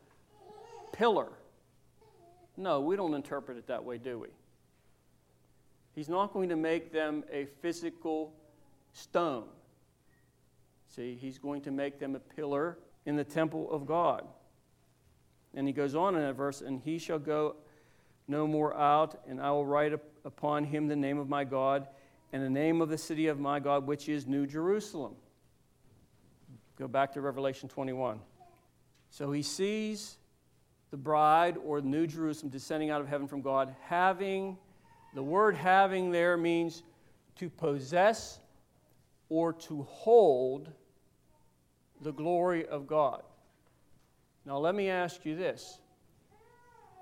pillar? 0.94 1.30
No, 2.56 2.80
we 2.80 2.96
don't 2.96 3.16
interpret 3.16 3.58
it 3.58 3.68
that 3.68 3.84
way, 3.84 3.98
do 3.98 4.20
we? 4.20 4.28
He's 5.94 6.08
not 6.08 6.32
going 6.32 6.50
to 6.50 6.56
make 6.56 6.94
them 6.94 7.24
a 7.34 7.46
physical 7.60 8.34
stone. 8.94 9.48
See, 10.96 11.16
he's 11.16 11.40
going 11.40 11.62
to 11.64 11.72
make 11.72 12.00
them 12.00 12.16
a 12.16 12.20
pillar 12.20 12.78
in 13.08 13.16
the 13.16 13.24
temple 13.24 13.70
of 13.72 13.88
God. 13.88 14.28
And 15.56 15.66
he 15.66 15.74
goes 15.74 15.96
on 15.96 16.16
in 16.16 16.22
that 16.22 16.36
verse, 16.36 16.62
and 16.62 16.80
he 16.80 16.98
shall 16.98 17.20
go 17.20 17.56
no 18.28 18.48
more 18.48 18.76
out, 18.76 19.22
and 19.28 19.42
I 19.42 19.52
will 19.52 19.66
write 19.66 19.94
upon 20.24 20.64
him 20.64 20.88
the 20.88 20.96
name 20.96 21.18
of 21.18 21.28
my 21.28 21.44
God 21.44 21.88
and 22.34 22.42
the 22.42 22.50
name 22.50 22.82
of 22.82 22.90
the 22.90 22.98
city 22.98 23.28
of 23.28 23.40
my 23.40 23.60
God, 23.60 23.86
which 23.86 24.08
is 24.08 24.26
New 24.26 24.48
Jerusalem. 24.48 25.16
Go 26.78 26.88
back 26.88 27.14
to 27.14 27.22
Revelation 27.22 27.68
21. 27.68 28.20
So 29.10 29.32
he 29.32 29.42
sees 29.42 30.18
the 30.90 30.98
bride 30.98 31.58
or 31.64 31.82
New 31.82 32.08
Jerusalem 32.08 32.50
descending 32.50 32.90
out 32.90 33.02
of 33.02 33.08
heaven 33.08 33.28
from 33.28 33.42
God, 33.42 33.76
having, 33.88 34.58
the 35.14 35.24
word 35.24 35.56
having 35.56 36.12
there 36.12 36.38
means 36.38 36.84
to 37.36 37.50
possess 37.50 38.40
or 39.30 39.54
to 39.54 39.84
hold 39.84 40.70
the 42.02 42.12
glory 42.14 42.66
of 42.66 42.88
God. 42.88 43.24
Now, 44.46 44.58
let 44.58 44.74
me 44.74 44.90
ask 44.90 45.26
you 45.26 45.36
this 45.36 45.80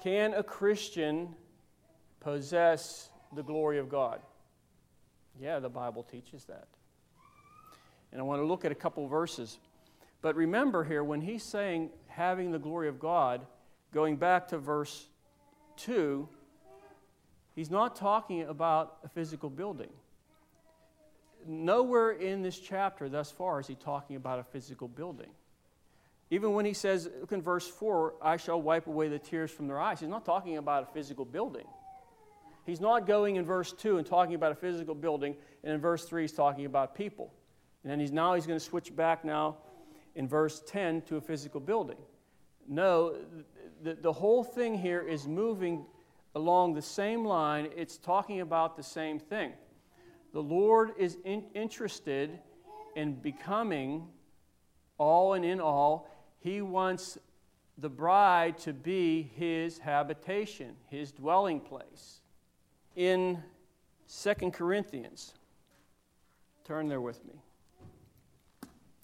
Can 0.04 0.34
a 0.34 0.44
Christian 0.44 1.36
possess 2.20 3.10
the 3.36 3.44
glory 3.44 3.80
of 3.80 3.90
God? 3.90 4.22
Yeah, 5.40 5.60
the 5.60 5.70
Bible 5.70 6.04
teaches 6.04 6.46
that. 6.46 6.68
And 8.12 8.20
I 8.20 8.24
want 8.24 8.42
to 8.42 8.46
look 8.46 8.66
at 8.66 8.72
a 8.72 8.76
couple 8.76 9.08
verses. 9.08 9.60
But 10.22 10.36
remember 10.36 10.84
here, 10.84 11.04
when 11.04 11.22
he's 11.22 11.44
saying 11.44 11.90
having 12.08 12.52
the 12.52 12.60
glory 12.60 12.88
of 12.88 13.00
God, 13.00 13.46
going 13.94 14.18
back 14.18 14.48
to 14.50 14.58
verse 14.58 15.08
2, 15.78 16.28
he's 17.56 17.70
not 17.70 17.96
talking 17.96 18.44
about 18.44 18.98
a 19.04 19.10
physical 19.10 19.50
building. 19.50 19.90
Nowhere 21.46 22.12
in 22.12 22.42
this 22.42 22.60
chapter 22.60 23.08
thus 23.08 23.32
far 23.32 23.60
is 23.60 23.68
he 23.68 23.76
talking 23.76 24.16
about 24.16 24.40
a 24.40 24.44
physical 24.44 24.88
building. 24.88 25.30
Even 26.32 26.54
when 26.54 26.66
he 26.66 26.74
says, 26.74 27.10
look 27.20 27.32
in 27.32 27.42
verse 27.42 27.68
4, 27.68 28.16
I 28.22 28.38
shall 28.38 28.62
wipe 28.62 28.88
away 28.88 29.08
the 29.08 29.18
tears 29.18 29.50
from 29.50 29.68
their 29.68 29.80
eyes, 29.80 30.00
he's 30.00 30.10
not 30.10 30.26
talking 30.26 30.58
about 30.58 30.84
a 30.84 30.94
physical 30.94 31.26
building. 31.26 31.66
He's 32.66 32.82
not 32.82 33.08
going 33.08 33.38
in 33.38 33.46
verse 33.46 33.74
2 33.74 33.98
and 33.98 34.06
talking 34.06 34.36
about 34.36 34.52
a 34.52 34.56
physical 34.56 34.94
building, 34.94 35.36
and 35.64 35.74
in 35.74 35.82
verse 35.82 36.06
3 36.06 36.22
he's 36.24 36.32
talking 36.32 36.66
about 36.66 36.94
people. 36.94 37.34
And 37.84 37.92
then 37.92 38.00
he's 38.00 38.12
now 38.12 38.36
he's 38.36 38.46
going 38.46 38.60
to 38.60 38.66
switch 38.66 38.96
back 38.96 39.26
now 39.26 39.58
in 40.16 40.28
verse 40.28 40.62
10 40.68 41.02
to 41.04 41.16
a 41.18 41.22
physical 41.22 41.60
building. 41.60 41.98
No, 42.68 43.16
the, 43.82 43.96
the 43.96 44.14
whole 44.14 44.44
thing 44.44 44.78
here 44.78 45.02
is 45.02 45.28
moving 45.28 45.86
along 46.36 46.74
the 46.74 46.82
same 46.82 47.26
line. 47.26 47.70
It's 47.76 47.98
talking 47.98 48.42
about 48.42 48.78
the 48.78 48.84
same 48.84 49.18
thing. 49.20 49.54
The 50.34 50.44
Lord 50.44 50.92
is 51.00 51.18
in, 51.26 51.46
interested 51.56 52.38
in 52.96 53.16
becoming 53.16 54.08
all 55.00 55.34
and 55.34 55.44
in 55.44 55.60
all. 55.60 56.08
He 56.40 56.62
wants 56.62 57.18
the 57.78 57.90
bride 57.90 58.58
to 58.60 58.74
be 58.74 59.32
his 59.36 59.78
habitation, 59.80 60.76
his 60.88 61.12
dwelling 61.12 61.60
place. 61.60 62.22
In 62.96 63.42
2 64.22 64.52
Corinthians, 64.52 65.34
turn 66.66 66.88
there 66.88 67.02
with 67.02 67.24
me, 67.26 67.34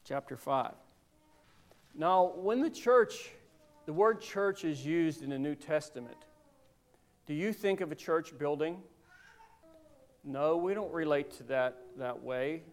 chapter 0.04 0.36
5. 0.36 0.74
Now, 1.94 2.34
when 2.36 2.62
the 2.62 2.70
church, 2.70 3.32
the 3.86 3.94
word 3.94 4.20
church 4.20 4.66
is 4.66 4.86
used 4.86 5.22
in 5.22 5.30
the 5.30 5.40
New 5.40 5.56
Testament, 5.56 6.18
do 7.26 7.34
you 7.34 7.54
think 7.54 7.82
of 7.82 7.92
a 7.92 7.96
church 7.96 8.38
building? 8.38 8.82
No, 10.24 10.58
we 10.58 10.74
don't 10.74 10.92
relate 10.92 11.32
to 11.38 11.44
that 11.44 11.78
that 11.98 12.22
way. 12.22 12.64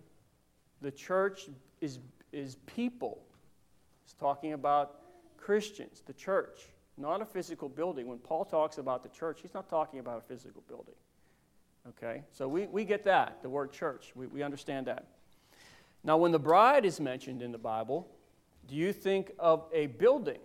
The 0.80 0.90
church 0.90 1.48
is, 1.80 2.00
is 2.32 2.56
people. 2.66 3.22
Talking 4.22 4.52
about 4.52 5.00
Christians, 5.36 6.00
the 6.06 6.12
church, 6.12 6.68
not 6.96 7.20
a 7.20 7.24
physical 7.24 7.68
building. 7.68 8.06
When 8.06 8.18
Paul 8.18 8.44
talks 8.44 8.78
about 8.78 9.02
the 9.02 9.08
church, 9.08 9.40
he's 9.42 9.52
not 9.52 9.68
talking 9.68 9.98
about 9.98 10.18
a 10.18 10.20
physical 10.20 10.62
building. 10.68 10.94
Okay? 11.88 12.22
So 12.30 12.46
we, 12.46 12.66
we 12.66 12.84
get 12.84 13.02
that, 13.02 13.42
the 13.42 13.48
word 13.48 13.72
church. 13.72 14.12
We, 14.14 14.28
we 14.28 14.44
understand 14.44 14.86
that. 14.86 15.06
Now, 16.04 16.18
when 16.18 16.30
the 16.30 16.38
bride 16.38 16.84
is 16.84 17.00
mentioned 17.00 17.42
in 17.42 17.50
the 17.50 17.58
Bible, 17.58 18.08
do 18.68 18.76
you 18.76 18.92
think 18.92 19.32
of 19.40 19.64
a 19.72 19.86
building, 19.86 20.38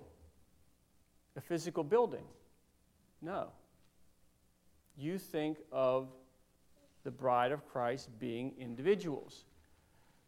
a 1.36 1.42
physical 1.42 1.84
building? 1.84 2.26
No. 3.22 3.50
You 4.98 5.20
think 5.20 5.60
of 5.72 6.08
the 7.04 7.12
bride 7.12 7.52
of 7.52 7.68
Christ 7.68 8.10
being 8.18 8.54
individuals. 8.60 9.46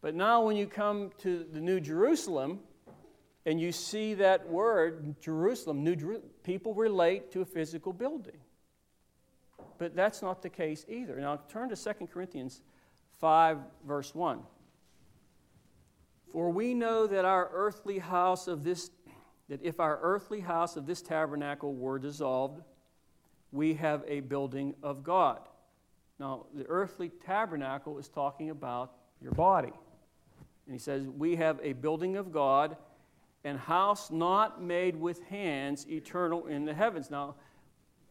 But 0.02 0.14
now, 0.14 0.44
when 0.44 0.56
you 0.56 0.68
come 0.68 1.10
to 1.18 1.44
the 1.52 1.60
New 1.60 1.80
Jerusalem 1.80 2.60
and 3.50 3.60
you 3.60 3.72
see 3.72 4.14
that 4.14 4.48
word, 4.48 5.20
Jerusalem, 5.20 5.82
New 5.82 6.22
people 6.44 6.72
relate 6.72 7.32
to 7.32 7.40
a 7.40 7.44
physical 7.44 7.92
building. 7.92 8.36
But 9.76 9.96
that's 9.96 10.22
not 10.22 10.40
the 10.40 10.48
case 10.48 10.86
either. 10.88 11.16
Now, 11.16 11.40
turn 11.48 11.68
to 11.70 11.74
2 11.74 12.06
Corinthians 12.06 12.60
5, 13.18 13.58
verse 13.84 14.14
1. 14.14 14.38
For 16.32 16.50
we 16.50 16.74
know 16.74 17.08
that 17.08 17.24
our 17.24 17.50
earthly 17.52 17.98
house 17.98 18.46
of 18.46 18.62
this, 18.62 18.92
that 19.48 19.58
if 19.64 19.80
our 19.80 19.98
earthly 20.00 20.38
house 20.38 20.76
of 20.76 20.86
this 20.86 21.02
tabernacle 21.02 21.74
were 21.74 21.98
dissolved, 21.98 22.62
we 23.50 23.74
have 23.74 24.04
a 24.06 24.20
building 24.20 24.76
of 24.80 25.02
God. 25.02 25.40
Now, 26.20 26.46
the 26.54 26.66
earthly 26.68 27.10
tabernacle 27.26 27.98
is 27.98 28.08
talking 28.08 28.50
about 28.50 28.92
your 29.20 29.32
body. 29.32 29.72
And 30.66 30.72
he 30.72 30.78
says, 30.78 31.08
We 31.08 31.34
have 31.34 31.58
a 31.64 31.72
building 31.72 32.16
of 32.16 32.30
God 32.30 32.76
and 33.44 33.58
house 33.58 34.10
not 34.10 34.62
made 34.62 34.96
with 34.96 35.22
hands, 35.24 35.86
eternal 35.88 36.46
in 36.46 36.64
the 36.64 36.74
heavens. 36.74 37.10
Now, 37.10 37.36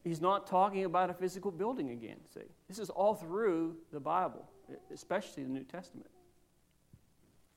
he's 0.04 0.22
not 0.22 0.48
talking 0.48 0.86
about 0.86 1.10
a 1.10 1.14
physical 1.14 1.52
building 1.52 1.92
again. 1.92 2.18
See, 2.34 2.42
this 2.68 2.80
is 2.80 2.90
all 2.90 3.14
through 3.14 3.76
the 3.92 4.00
Bible, 4.00 4.50
especially 4.92 5.44
the 5.44 5.50
New 5.50 5.64
Testament. 5.64 6.10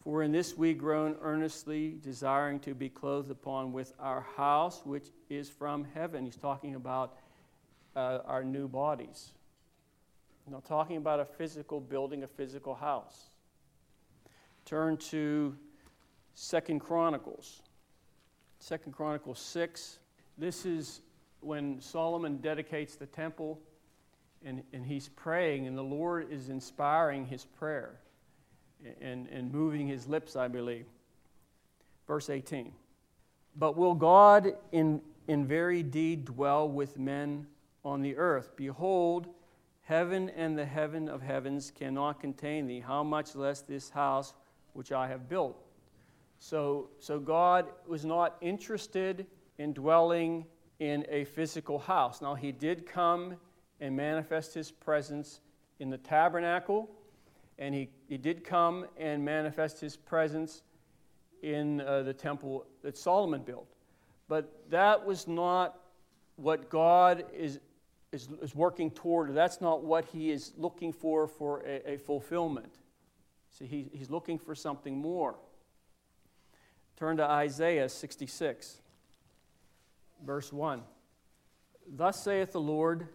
For 0.02 0.24
in 0.24 0.32
this 0.32 0.56
we 0.56 0.74
groan 0.74 1.16
earnestly, 1.22 1.96
desiring 2.02 2.58
to 2.60 2.74
be 2.74 2.88
clothed 2.88 3.30
upon 3.30 3.72
with 3.72 3.92
our 4.00 4.26
house, 4.36 4.82
which 4.84 5.06
is 5.30 5.48
from 5.48 5.86
heaven. 5.94 6.24
He's 6.24 6.36
talking 6.36 6.74
about 6.74 7.16
uh, 7.94 8.18
our 8.26 8.42
new 8.42 8.66
bodies. 8.66 9.30
He's 10.44 10.52
not 10.52 10.64
talking 10.64 10.96
about 10.96 11.20
a 11.20 11.24
physical 11.24 11.80
building, 11.80 12.24
a 12.24 12.26
physical 12.26 12.74
house. 12.74 13.30
Turn 14.64 14.96
to 14.96 15.56
Second 16.34 16.80
Chronicles. 16.80 17.62
Second 18.58 18.92
Chronicles 18.92 19.38
6. 19.40 19.98
This 20.38 20.64
is 20.64 21.02
when 21.40 21.80
Solomon 21.80 22.38
dedicates 22.38 22.96
the 22.96 23.06
temple 23.06 23.60
and, 24.44 24.62
and 24.72 24.84
he's 24.84 25.08
praying, 25.08 25.66
and 25.66 25.76
the 25.76 25.82
Lord 25.82 26.30
is 26.30 26.48
inspiring 26.48 27.26
his 27.26 27.44
prayer 27.44 28.00
and, 29.00 29.28
and 29.28 29.52
moving 29.52 29.86
his 29.86 30.08
lips, 30.08 30.36
I 30.36 30.48
believe. 30.48 30.86
Verse 32.06 32.28
18. 32.28 32.72
But 33.56 33.76
will 33.76 33.94
God 33.94 34.54
in, 34.72 35.00
in 35.28 35.46
very 35.46 35.82
deed 35.82 36.24
dwell 36.24 36.68
with 36.68 36.98
men 36.98 37.46
on 37.84 38.02
the 38.02 38.16
earth? 38.16 38.56
Behold, 38.56 39.28
heaven 39.82 40.30
and 40.30 40.58
the 40.58 40.64
heaven 40.64 41.08
of 41.08 41.22
heavens 41.22 41.70
cannot 41.70 42.20
contain 42.20 42.66
thee, 42.66 42.80
how 42.80 43.02
much 43.02 43.34
less 43.34 43.60
this 43.62 43.90
house 43.90 44.34
which 44.72 44.90
I 44.90 45.08
have 45.08 45.28
built. 45.28 45.56
So, 46.42 46.88
so 46.98 47.20
God 47.20 47.66
was 47.86 48.04
not 48.04 48.36
interested 48.40 49.26
in 49.58 49.72
dwelling 49.72 50.44
in 50.80 51.06
a 51.08 51.24
physical 51.24 51.78
house. 51.78 52.20
Now, 52.20 52.34
He 52.34 52.52
did 52.52 52.86
come 52.86 53.36
and 53.80 53.96
manifest 53.96 54.54
His 54.54 54.70
presence 54.70 55.40
in 55.78 55.90
the 55.90 55.98
tabernacle 55.98 56.90
and 57.58 57.74
he, 57.74 57.88
he 58.08 58.16
did 58.16 58.44
come 58.44 58.86
and 58.96 59.24
manifest 59.24 59.80
his 59.80 59.96
presence 59.96 60.62
in 61.42 61.80
uh, 61.80 62.02
the 62.02 62.12
temple 62.12 62.66
that 62.82 62.96
Solomon 62.96 63.42
built. 63.42 63.74
But 64.28 64.68
that 64.70 65.04
was 65.04 65.28
not 65.28 65.78
what 66.36 66.70
God 66.70 67.24
is, 67.32 67.60
is, 68.10 68.28
is 68.40 68.54
working 68.54 68.90
toward. 68.90 69.34
That's 69.34 69.60
not 69.60 69.84
what 69.84 70.04
he 70.06 70.30
is 70.30 70.52
looking 70.56 70.92
for 70.92 71.26
for 71.26 71.62
a, 71.66 71.92
a 71.92 71.98
fulfillment. 71.98 72.78
See, 73.50 73.66
he, 73.66 73.90
he's 73.92 74.10
looking 74.10 74.38
for 74.38 74.54
something 74.54 74.96
more. 74.96 75.36
Turn 77.02 77.16
to 77.16 77.28
Isaiah 77.28 77.88
66, 77.88 78.80
verse 80.24 80.52
1. 80.52 80.82
Thus 81.96 82.22
saith 82.22 82.52
the 82.52 82.60
Lord, 82.60 83.08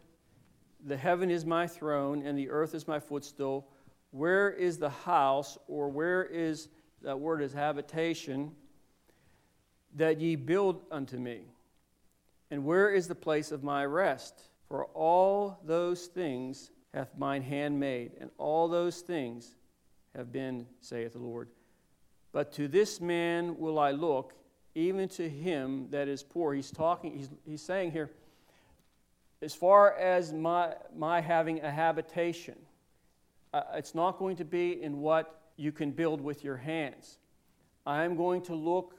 The 0.85 0.97
heaven 0.97 1.31
is 1.31 1.45
my 1.45 1.67
throne, 1.67 2.21
and 2.21 2.37
the 2.37 2.49
earth 2.49 2.75
is 2.75 2.85
my 2.85 2.99
footstool. 2.99 3.69
Where 4.11 4.51
is 4.51 4.77
the 4.77 4.89
house, 4.89 5.57
or 5.69 5.87
where 5.87 6.25
is 6.25 6.67
that 7.01 7.17
word 7.17 7.41
is 7.41 7.53
habitation, 7.53 8.51
that 9.95 10.19
ye 10.19 10.35
build 10.35 10.81
unto 10.91 11.17
me? 11.17 11.45
And 12.51 12.65
where 12.65 12.89
is 12.89 13.07
the 13.07 13.15
place 13.15 13.53
of 13.53 13.63
my 13.63 13.85
rest? 13.85 14.49
For 14.67 14.87
all 14.87 15.61
those 15.63 16.07
things 16.07 16.71
hath 16.93 17.17
mine 17.17 17.41
hand 17.41 17.79
made, 17.79 18.17
and 18.19 18.31
all 18.37 18.67
those 18.67 18.99
things 18.99 19.55
have 20.13 20.33
been, 20.33 20.65
saith 20.81 21.13
the 21.13 21.19
Lord. 21.19 21.47
But 22.37 22.51
to 22.51 22.67
this 22.67 23.01
man 23.01 23.57
will 23.57 23.79
I 23.79 23.89
look, 23.89 24.35
even 24.75 25.09
to 25.09 25.27
him 25.27 25.87
that 25.89 26.07
is 26.07 26.21
poor. 26.21 26.53
He's 26.53 26.69
talking, 26.69 27.17
he's, 27.17 27.29
he's 27.47 27.61
saying 27.63 27.93
here, 27.93 28.11
as 29.41 29.55
far 29.55 29.97
as 29.97 30.31
my, 30.31 30.75
my 30.95 31.19
having 31.19 31.61
a 31.61 31.71
habitation, 31.71 32.53
Uh, 33.53 33.63
it's 33.73 33.95
not 33.95 34.19
going 34.19 34.37
to 34.37 34.45
be 34.45 34.83
in 34.83 35.01
what 35.01 35.25
you 35.55 35.71
can 35.71 35.89
build 35.89 36.21
with 36.21 36.43
your 36.43 36.57
hands. 36.57 37.17
I 37.87 38.03
am 38.03 38.15
going 38.15 38.43
to 38.43 38.53
look 38.53 38.93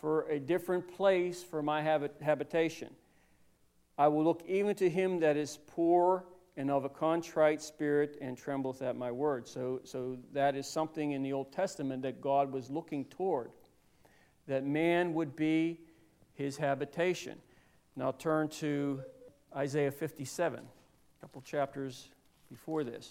for 0.00 0.28
a 0.28 0.40
different 0.40 0.88
place 0.96 1.40
for 1.40 1.62
my 1.62 1.82
habit- 1.82 2.16
habitation. 2.20 2.88
I 3.96 4.08
will 4.08 4.24
look 4.24 4.42
even 4.48 4.74
to 4.74 4.90
him 4.90 5.20
that 5.20 5.36
is 5.36 5.58
poor 5.68 6.24
and 6.56 6.70
of 6.70 6.84
a 6.84 6.88
contrite 6.88 7.60
spirit 7.60 8.16
and 8.20 8.36
trembleth 8.36 8.82
at 8.82 8.96
my 8.96 9.10
word. 9.10 9.48
So, 9.48 9.80
so 9.84 10.16
that 10.32 10.54
is 10.54 10.66
something 10.66 11.12
in 11.12 11.22
the 11.22 11.32
Old 11.32 11.52
Testament 11.52 12.02
that 12.02 12.20
God 12.20 12.52
was 12.52 12.70
looking 12.70 13.04
toward, 13.06 13.50
that 14.46 14.64
man 14.64 15.14
would 15.14 15.34
be 15.34 15.80
his 16.34 16.56
habitation. 16.56 17.38
Now 17.96 18.12
turn 18.12 18.48
to 18.48 19.02
Isaiah 19.54 19.90
57, 19.90 20.60
a 20.60 21.20
couple 21.20 21.40
chapters 21.42 22.08
before 22.50 22.84
this. 22.84 23.10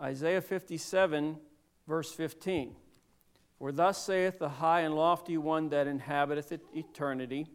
Isaiah 0.00 0.40
57, 0.40 1.36
verse 1.86 2.12
15. 2.12 2.74
For 3.58 3.70
thus 3.70 4.04
saith 4.04 4.38
the 4.38 4.48
high 4.48 4.80
and 4.80 4.94
lofty 4.94 5.36
one 5.36 5.68
that 5.68 5.86
inhabiteth 5.86 6.52
eternity, 6.74 7.46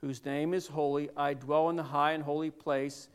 whose 0.00 0.24
name 0.24 0.54
is 0.54 0.66
holy, 0.68 1.10
I 1.16 1.34
dwell 1.34 1.70
in 1.70 1.76
the 1.76 1.82
high 1.82 2.12
and 2.12 2.22
holy 2.22 2.50
place 2.50 3.08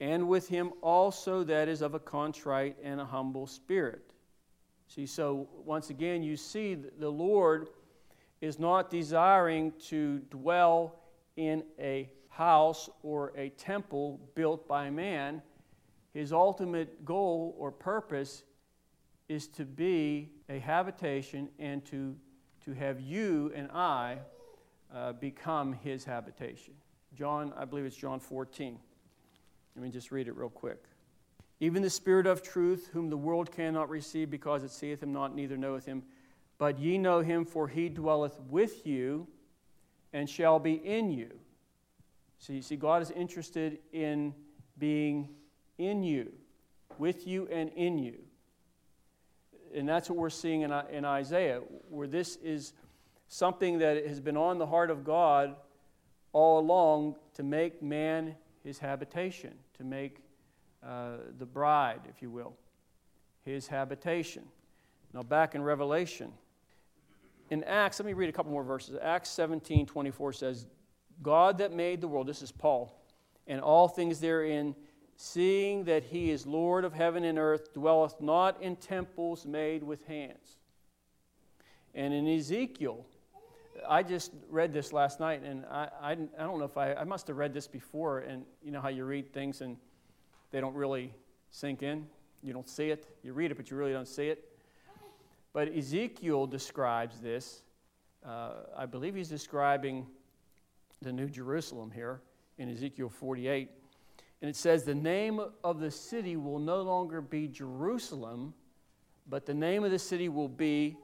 and 0.00 0.28
with 0.28 0.48
him 0.48 0.72
also 0.80 1.42
that 1.44 1.68
is 1.68 1.82
of 1.82 1.94
a 1.94 1.98
contrite 1.98 2.76
and 2.82 3.00
a 3.00 3.04
humble 3.04 3.46
spirit. 3.46 4.12
See, 4.86 5.06
so 5.06 5.48
once 5.64 5.90
again, 5.90 6.22
you 6.22 6.36
see 6.36 6.74
the 6.74 7.10
Lord 7.10 7.68
is 8.40 8.58
not 8.58 8.90
desiring 8.90 9.72
to 9.88 10.18
dwell 10.30 11.00
in 11.36 11.62
a 11.78 12.08
house 12.28 12.88
or 13.02 13.32
a 13.36 13.50
temple 13.50 14.20
built 14.34 14.68
by 14.68 14.90
man. 14.90 15.42
His 16.14 16.32
ultimate 16.32 17.04
goal 17.04 17.54
or 17.58 17.70
purpose 17.70 18.44
is 19.28 19.46
to 19.48 19.64
be 19.64 20.30
a 20.48 20.58
habitation 20.58 21.48
and 21.58 21.84
to, 21.86 22.16
to 22.64 22.72
have 22.72 23.00
you 23.00 23.52
and 23.54 23.70
I 23.72 24.18
uh, 24.94 25.12
become 25.12 25.74
his 25.74 26.04
habitation. 26.04 26.74
John, 27.14 27.52
I 27.56 27.64
believe 27.64 27.84
it's 27.84 27.96
John 27.96 28.20
14. 28.20 28.78
Let 29.78 29.84
me 29.84 29.90
just 29.90 30.10
read 30.10 30.26
it 30.26 30.36
real 30.36 30.48
quick. 30.48 30.82
Even 31.60 31.82
the 31.82 31.90
Spirit 31.90 32.26
of 32.26 32.42
truth, 32.42 32.90
whom 32.92 33.10
the 33.10 33.16
world 33.16 33.52
cannot 33.52 33.88
receive 33.88 34.28
because 34.28 34.64
it 34.64 34.72
seeth 34.72 35.00
him 35.00 35.12
not, 35.12 35.36
neither 35.36 35.56
knoweth 35.56 35.86
him. 35.86 36.02
But 36.58 36.80
ye 36.80 36.98
know 36.98 37.20
him, 37.20 37.44
for 37.44 37.68
he 37.68 37.88
dwelleth 37.88 38.36
with 38.48 38.84
you 38.84 39.28
and 40.12 40.28
shall 40.28 40.58
be 40.58 40.72
in 40.72 41.12
you. 41.12 41.30
So 42.40 42.52
you 42.52 42.60
see, 42.60 42.74
God 42.74 43.02
is 43.02 43.12
interested 43.12 43.78
in 43.92 44.34
being 44.78 45.28
in 45.78 46.02
you, 46.02 46.32
with 46.98 47.28
you 47.28 47.46
and 47.46 47.70
in 47.76 47.98
you. 47.98 48.18
And 49.72 49.88
that's 49.88 50.10
what 50.10 50.18
we're 50.18 50.28
seeing 50.28 50.62
in, 50.62 50.72
in 50.90 51.04
Isaiah, 51.04 51.60
where 51.88 52.08
this 52.08 52.34
is 52.42 52.72
something 53.28 53.78
that 53.78 54.08
has 54.08 54.18
been 54.18 54.36
on 54.36 54.58
the 54.58 54.66
heart 54.66 54.90
of 54.90 55.04
God 55.04 55.54
all 56.32 56.58
along 56.58 57.14
to 57.34 57.44
make 57.44 57.80
man 57.80 58.34
his 58.68 58.78
habitation 58.78 59.54
to 59.78 59.82
make 59.82 60.18
uh, 60.86 61.16
the 61.38 61.46
bride, 61.46 62.02
if 62.06 62.20
you 62.20 62.30
will, 62.30 62.54
his 63.42 63.66
habitation. 63.66 64.44
Now, 65.14 65.22
back 65.22 65.54
in 65.54 65.62
Revelation, 65.62 66.30
in 67.48 67.64
Acts, 67.64 67.98
let 67.98 68.04
me 68.04 68.12
read 68.12 68.28
a 68.28 68.32
couple 68.32 68.52
more 68.52 68.62
verses. 68.62 68.98
Acts 69.02 69.30
17 69.30 69.86
24 69.86 70.34
says, 70.34 70.66
God 71.22 71.56
that 71.58 71.72
made 71.72 72.02
the 72.02 72.08
world, 72.08 72.26
this 72.26 72.42
is 72.42 72.52
Paul, 72.52 73.02
and 73.46 73.58
all 73.62 73.88
things 73.88 74.20
therein, 74.20 74.76
seeing 75.16 75.84
that 75.84 76.04
he 76.04 76.30
is 76.30 76.46
Lord 76.46 76.84
of 76.84 76.92
heaven 76.92 77.24
and 77.24 77.38
earth, 77.38 77.72
dwelleth 77.72 78.20
not 78.20 78.62
in 78.62 78.76
temples 78.76 79.46
made 79.46 79.82
with 79.82 80.04
hands. 80.06 80.58
And 81.94 82.12
in 82.12 82.28
Ezekiel, 82.28 83.06
I 83.86 84.02
just 84.02 84.32
read 84.48 84.72
this 84.72 84.92
last 84.92 85.20
night, 85.20 85.42
and 85.42 85.64
I, 85.66 85.88
I, 86.00 86.12
I 86.12 86.44
don't 86.44 86.58
know 86.58 86.64
if 86.64 86.76
I, 86.76 86.94
I 86.94 87.04
must 87.04 87.26
have 87.28 87.36
read 87.36 87.52
this 87.52 87.66
before, 87.66 88.20
and 88.20 88.44
you 88.62 88.70
know 88.70 88.80
how 88.80 88.88
you 88.88 89.04
read 89.04 89.32
things 89.32 89.60
and 89.60 89.76
they 90.50 90.60
don't 90.60 90.74
really 90.74 91.12
sink 91.50 91.82
in? 91.82 92.06
You 92.42 92.52
don't 92.52 92.68
see 92.68 92.90
it. 92.90 93.06
You 93.22 93.32
read 93.32 93.50
it, 93.50 93.56
but 93.56 93.70
you 93.70 93.76
really 93.76 93.92
don't 93.92 94.08
see 94.08 94.28
it. 94.28 94.44
But 95.52 95.68
Ezekiel 95.68 96.46
describes 96.46 97.20
this. 97.20 97.62
Uh, 98.24 98.52
I 98.76 98.86
believe 98.86 99.14
he's 99.14 99.28
describing 99.28 100.06
the 101.02 101.12
New 101.12 101.28
Jerusalem 101.28 101.90
here 101.90 102.20
in 102.58 102.70
Ezekiel 102.70 103.08
48. 103.08 103.70
And 104.40 104.48
it 104.48 104.56
says, 104.56 104.84
The 104.84 104.94
name 104.94 105.40
of 105.64 105.80
the 105.80 105.90
city 105.90 106.36
will 106.36 106.58
no 106.58 106.82
longer 106.82 107.20
be 107.20 107.48
Jerusalem, 107.48 108.54
but 109.28 109.46
the 109.46 109.54
name 109.54 109.84
of 109.84 109.90
the 109.90 109.98
city 109.98 110.28
will 110.28 110.48
be 110.48 110.96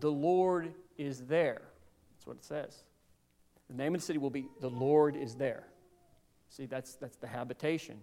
The 0.00 0.10
Lord 0.10 0.74
is 0.96 1.20
there. 1.26 1.62
That's 2.22 2.28
what 2.28 2.36
it 2.36 2.44
says. 2.44 2.84
The 3.68 3.74
name 3.74 3.96
of 3.96 4.00
the 4.00 4.06
city 4.06 4.20
will 4.20 4.30
be 4.30 4.46
The 4.60 4.70
Lord 4.70 5.16
is 5.16 5.34
there. 5.34 5.64
See, 6.50 6.66
that's, 6.66 6.94
that's 6.94 7.16
the 7.16 7.26
habitation. 7.26 7.98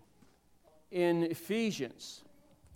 In 0.92 1.24
Ephesians, 1.24 2.24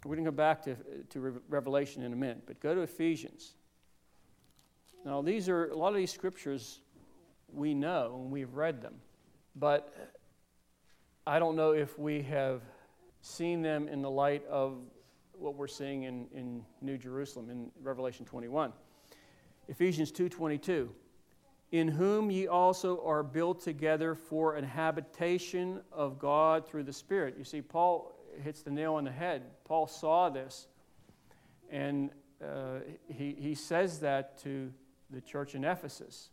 we're 0.06 0.16
going 0.16 0.24
to 0.24 0.32
go 0.32 0.38
back 0.38 0.62
to, 0.64 0.78
to 1.10 1.42
Revelation 1.50 2.02
in 2.02 2.14
a 2.14 2.16
minute, 2.16 2.44
but 2.46 2.62
go 2.62 2.74
to 2.74 2.80
Ephesians. 2.80 3.56
Now, 5.04 5.22
these 5.22 5.50
are 5.50 5.66
a 5.66 5.76
lot 5.76 5.90
of 5.90 5.96
these 5.96 6.14
scriptures 6.14 6.80
we 7.52 7.74
know 7.74 8.22
and 8.22 8.32
we've 8.32 8.54
read 8.54 8.82
them, 8.82 8.94
but 9.54 10.14
I 11.28 11.40
don't 11.40 11.58
know 11.58 11.72
if 11.72 12.00
we 12.00 12.22
have 12.22 12.62
seen 13.22 13.62
them 13.62 13.90
in 13.90 14.02
the 14.02 14.10
light 14.10 14.46
of 14.48 14.78
what 15.34 15.56
we're 15.56 15.68
seeing 15.68 16.04
in, 16.04 16.26
in 16.34 16.64
New 16.80 16.98
Jerusalem 16.98 17.50
in 17.50 17.70
Revelation 17.82 18.26
21. 18.26 18.72
Ephesians 19.68 20.10
2:22 20.10 20.90
in 21.74 21.88
whom 21.88 22.30
ye 22.30 22.46
also 22.46 23.04
are 23.04 23.24
built 23.24 23.60
together 23.60 24.14
for 24.14 24.56
an 24.56 24.64
habitation 24.64 25.82
of 25.92 26.20
God 26.20 26.68
through 26.68 26.84
the 26.84 26.94
Spirit. 26.94 27.34
You 27.36 27.44
see, 27.44 27.64
Paul 27.64 28.14
hits 28.44 28.62
the 28.62 28.70
nail 28.70 28.94
on 28.94 29.06
the 29.06 29.12
head. 29.12 29.42
Paul 29.66 29.88
saw 29.88 30.30
this, 30.30 30.68
and 31.72 32.12
uh, 32.40 32.82
he, 33.08 33.36
he 33.40 33.56
says 33.56 34.02
that 34.02 34.38
to 34.44 34.72
the 35.10 35.20
church 35.20 35.56
in 35.56 35.64
Ephesus 35.66 36.30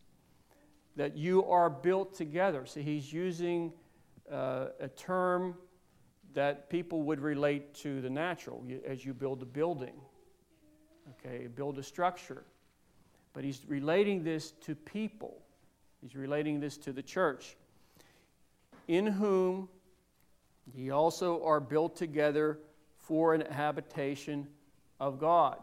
that 0.97 1.17
you 1.17 1.43
are 1.47 1.71
built 1.71 2.13
together. 2.15 2.67
See, 2.67 2.83
he's 2.83 3.11
using 3.11 3.73
uh, 4.31 4.67
a 4.79 4.89
term 4.89 5.55
that 6.35 6.69
people 6.69 7.05
would 7.05 7.21
relate 7.21 7.73
to 7.77 8.03
the 8.03 8.11
natural 8.11 8.63
as 8.87 9.07
you 9.07 9.15
build 9.15 9.41
a 9.41 9.47
building, 9.47 9.95
okay, 11.13 11.47
build 11.47 11.79
a 11.79 11.83
structure. 11.83 12.45
But 13.33 13.45
he's 13.45 13.63
relating 13.69 14.25
this 14.25 14.51
to 14.63 14.75
people, 14.75 15.37
he's 16.01 16.17
relating 16.17 16.61
this 16.61 16.77
to 16.79 16.93
the 16.93 17.03
church, 17.03 17.57
in 18.89 19.07
whom 19.07 19.69
ye 20.75 20.91
also 20.91 21.43
are 21.45 21.61
built 21.61 21.97
together 21.97 22.59
for 22.99 23.35
an 23.35 23.43
habitation 23.51 24.47
of 24.99 25.19
God. 25.19 25.59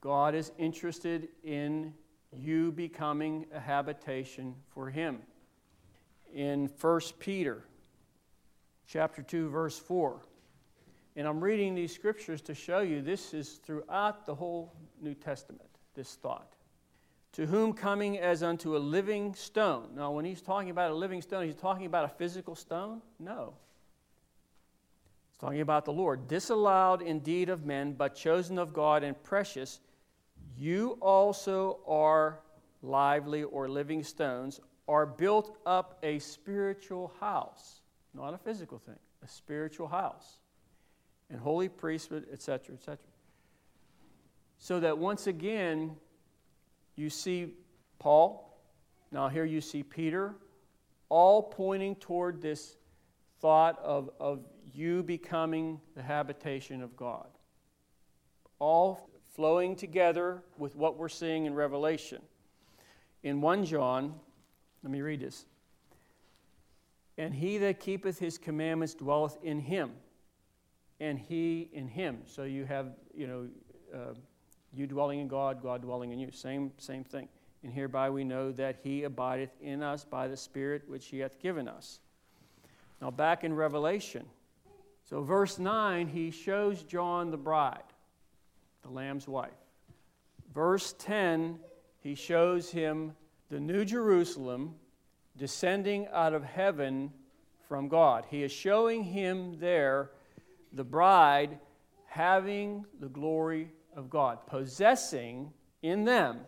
God 0.00 0.34
is 0.34 0.52
interested 0.58 1.28
in 1.42 1.92
you 2.32 2.70
becoming 2.70 3.46
a 3.52 3.60
habitation 3.60 4.54
for 4.70 4.90
him. 4.90 5.18
In 6.34 6.70
1 6.80 7.00
Peter 7.18 7.64
chapter 8.86 9.22
2 9.22 9.48
verse 9.48 9.78
4. 9.78 10.20
And 11.16 11.26
I'm 11.26 11.40
reading 11.40 11.74
these 11.74 11.92
scriptures 11.92 12.40
to 12.42 12.54
show 12.54 12.80
you 12.80 13.02
this 13.02 13.34
is 13.34 13.54
throughout 13.64 14.24
the 14.24 14.34
whole 14.34 14.72
New 15.00 15.14
Testament, 15.14 15.68
this 15.94 16.14
thought 16.14 16.57
to 17.32 17.46
whom 17.46 17.72
coming 17.72 18.18
as 18.18 18.42
unto 18.42 18.76
a 18.76 18.78
living 18.78 19.34
stone. 19.34 19.90
Now, 19.94 20.12
when 20.12 20.24
he's 20.24 20.40
talking 20.40 20.70
about 20.70 20.90
a 20.90 20.94
living 20.94 21.22
stone, 21.22 21.44
he's 21.44 21.54
talking 21.54 21.86
about 21.86 22.04
a 22.04 22.08
physical 22.08 22.54
stone? 22.54 23.02
No. 23.18 23.54
He's 25.30 25.38
talking 25.38 25.60
about 25.60 25.84
the 25.84 25.92
Lord. 25.92 26.26
Disallowed 26.26 27.02
indeed 27.02 27.48
of 27.48 27.64
men, 27.64 27.92
but 27.92 28.14
chosen 28.14 28.58
of 28.58 28.72
God 28.72 29.02
and 29.02 29.20
precious, 29.22 29.80
you 30.56 30.98
also 31.00 31.78
are 31.86 32.40
lively 32.82 33.42
or 33.42 33.68
living 33.68 34.02
stones, 34.02 34.60
are 34.88 35.04
built 35.04 35.56
up 35.66 35.98
a 36.02 36.18
spiritual 36.18 37.12
house, 37.20 37.82
not 38.14 38.32
a 38.32 38.38
physical 38.38 38.78
thing, 38.78 38.98
a 39.22 39.28
spiritual 39.28 39.86
house, 39.86 40.38
and 41.30 41.38
holy 41.38 41.68
priesthood, 41.68 42.26
etc., 42.32 42.74
etc. 42.74 42.98
So 44.56 44.80
that 44.80 44.96
once 44.96 45.26
again, 45.26 45.94
you 46.98 47.10
see 47.10 47.54
Paul, 47.98 48.58
now 49.12 49.28
here 49.28 49.44
you 49.44 49.60
see 49.60 49.82
Peter, 49.82 50.34
all 51.08 51.42
pointing 51.42 51.94
toward 51.96 52.42
this 52.42 52.76
thought 53.40 53.78
of, 53.82 54.10
of 54.20 54.40
you 54.74 55.02
becoming 55.02 55.80
the 55.94 56.02
habitation 56.02 56.82
of 56.82 56.96
God. 56.96 57.28
All 58.58 59.08
flowing 59.34 59.76
together 59.76 60.42
with 60.58 60.74
what 60.74 60.96
we're 60.96 61.08
seeing 61.08 61.46
in 61.46 61.54
Revelation. 61.54 62.20
In 63.22 63.40
1 63.40 63.64
John, 63.64 64.14
let 64.82 64.90
me 64.90 65.00
read 65.00 65.20
this. 65.20 65.46
And 67.16 67.34
he 67.34 67.58
that 67.58 67.80
keepeth 67.80 68.18
his 68.18 68.38
commandments 68.38 68.94
dwelleth 68.94 69.38
in 69.42 69.60
him, 69.60 69.92
and 71.00 71.18
he 71.18 71.68
in 71.72 71.88
him. 71.88 72.22
So 72.26 72.44
you 72.44 72.64
have, 72.64 72.92
you 73.14 73.26
know, 73.26 73.48
uh, 73.94 74.14
you 74.74 74.86
dwelling 74.86 75.20
in 75.20 75.28
God, 75.28 75.62
God 75.62 75.82
dwelling 75.82 76.12
in 76.12 76.18
you. 76.18 76.30
Same, 76.30 76.72
same 76.78 77.04
thing. 77.04 77.28
And 77.62 77.72
hereby 77.72 78.10
we 78.10 78.24
know 78.24 78.52
that 78.52 78.78
he 78.82 79.04
abideth 79.04 79.50
in 79.60 79.82
us 79.82 80.04
by 80.04 80.28
the 80.28 80.36
Spirit 80.36 80.82
which 80.86 81.06
he 81.06 81.18
hath 81.18 81.40
given 81.40 81.68
us. 81.68 82.00
Now, 83.00 83.10
back 83.10 83.44
in 83.44 83.54
Revelation, 83.54 84.26
so 85.08 85.22
verse 85.22 85.58
9, 85.58 86.08
he 86.08 86.30
shows 86.30 86.82
John 86.82 87.30
the 87.30 87.36
bride, 87.36 87.82
the 88.82 88.90
Lamb's 88.90 89.26
wife. 89.26 89.50
Verse 90.52 90.94
10, 90.98 91.58
he 92.00 92.14
shows 92.14 92.70
him 92.70 93.14
the 93.50 93.60
New 93.60 93.84
Jerusalem 93.84 94.74
descending 95.36 96.08
out 96.12 96.34
of 96.34 96.44
heaven 96.44 97.12
from 97.68 97.88
God. 97.88 98.24
He 98.30 98.42
is 98.42 98.52
showing 98.52 99.04
him 99.04 99.58
there 99.58 100.10
the 100.72 100.84
bride 100.84 101.58
having 102.06 102.84
the 103.00 103.08
glory 103.08 103.70
of 103.98 104.08
God, 104.08 104.46
possessing 104.46 105.52
in 105.82 106.04
them 106.04 106.40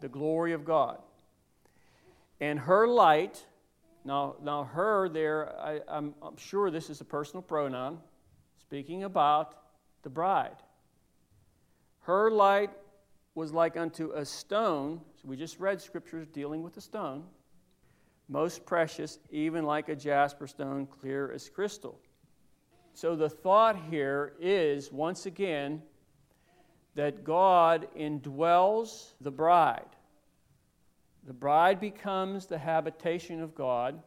the 0.00 0.08
glory 0.08 0.52
of 0.52 0.64
God. 0.64 0.98
And 2.40 2.60
her 2.60 2.86
light, 2.86 3.44
now, 4.04 4.36
now 4.40 4.64
her 4.64 5.08
there, 5.08 5.52
I, 5.60 5.80
I'm, 5.88 6.14
I'm 6.22 6.36
sure 6.36 6.70
this 6.70 6.90
is 6.90 7.00
a 7.00 7.04
personal 7.04 7.42
pronoun, 7.42 7.98
speaking 8.60 9.02
about 9.02 9.56
the 10.04 10.10
bride. 10.10 10.56
Her 12.02 12.30
light 12.30 12.70
was 13.34 13.52
like 13.52 13.76
unto 13.76 14.12
a 14.12 14.24
stone. 14.24 15.00
So 15.20 15.28
we 15.28 15.36
just 15.36 15.58
read 15.58 15.80
scriptures 15.80 16.28
dealing 16.28 16.62
with 16.62 16.76
a 16.76 16.80
stone. 16.80 17.24
Most 18.28 18.64
precious, 18.64 19.18
even 19.30 19.64
like 19.64 19.88
a 19.88 19.96
jasper 19.96 20.46
stone, 20.46 20.86
clear 20.86 21.32
as 21.32 21.48
crystal. 21.48 21.98
So 22.94 23.16
the 23.16 23.28
thought 23.28 23.76
here 23.90 24.34
is, 24.40 24.92
once 24.92 25.26
again, 25.26 25.82
that 26.94 27.24
God 27.24 27.88
indwells 27.98 29.12
the 29.20 29.30
bride. 29.30 29.86
The 31.26 31.32
bride 31.32 31.80
becomes 31.80 32.46
the 32.46 32.58
habitation 32.58 33.40
of 33.40 33.54
God. 33.54 34.02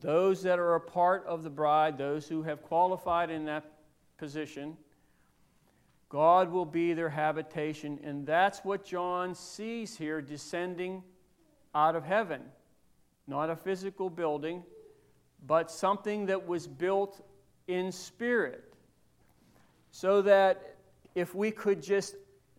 Those 0.00 0.42
that 0.42 0.58
are 0.58 0.74
a 0.74 0.80
part 0.80 1.24
of 1.26 1.42
the 1.42 1.50
bride, 1.50 1.98
those 1.98 2.28
who 2.28 2.42
have 2.42 2.62
qualified 2.62 3.30
in 3.30 3.46
that 3.46 3.64
position, 4.18 4.76
God 6.08 6.50
will 6.50 6.64
be 6.64 6.94
their 6.94 7.10
habitation. 7.10 7.98
And 8.02 8.26
that's 8.26 8.64
what 8.64 8.84
John 8.84 9.34
sees 9.34 9.96
here 9.96 10.20
descending 10.20 11.02
out 11.74 11.96
of 11.96 12.04
heaven. 12.04 12.42
Not 13.26 13.50
a 13.50 13.56
physical 13.56 14.08
building, 14.08 14.62
but 15.46 15.70
something 15.70 16.26
that 16.26 16.46
was 16.46 16.66
built 16.66 17.20
in 17.66 17.92
spirit. 17.92 18.74
So 19.90 20.22
that 20.22 20.67
if 21.18 21.34
we 21.34 21.50
could 21.50 21.82
just 21.82 22.14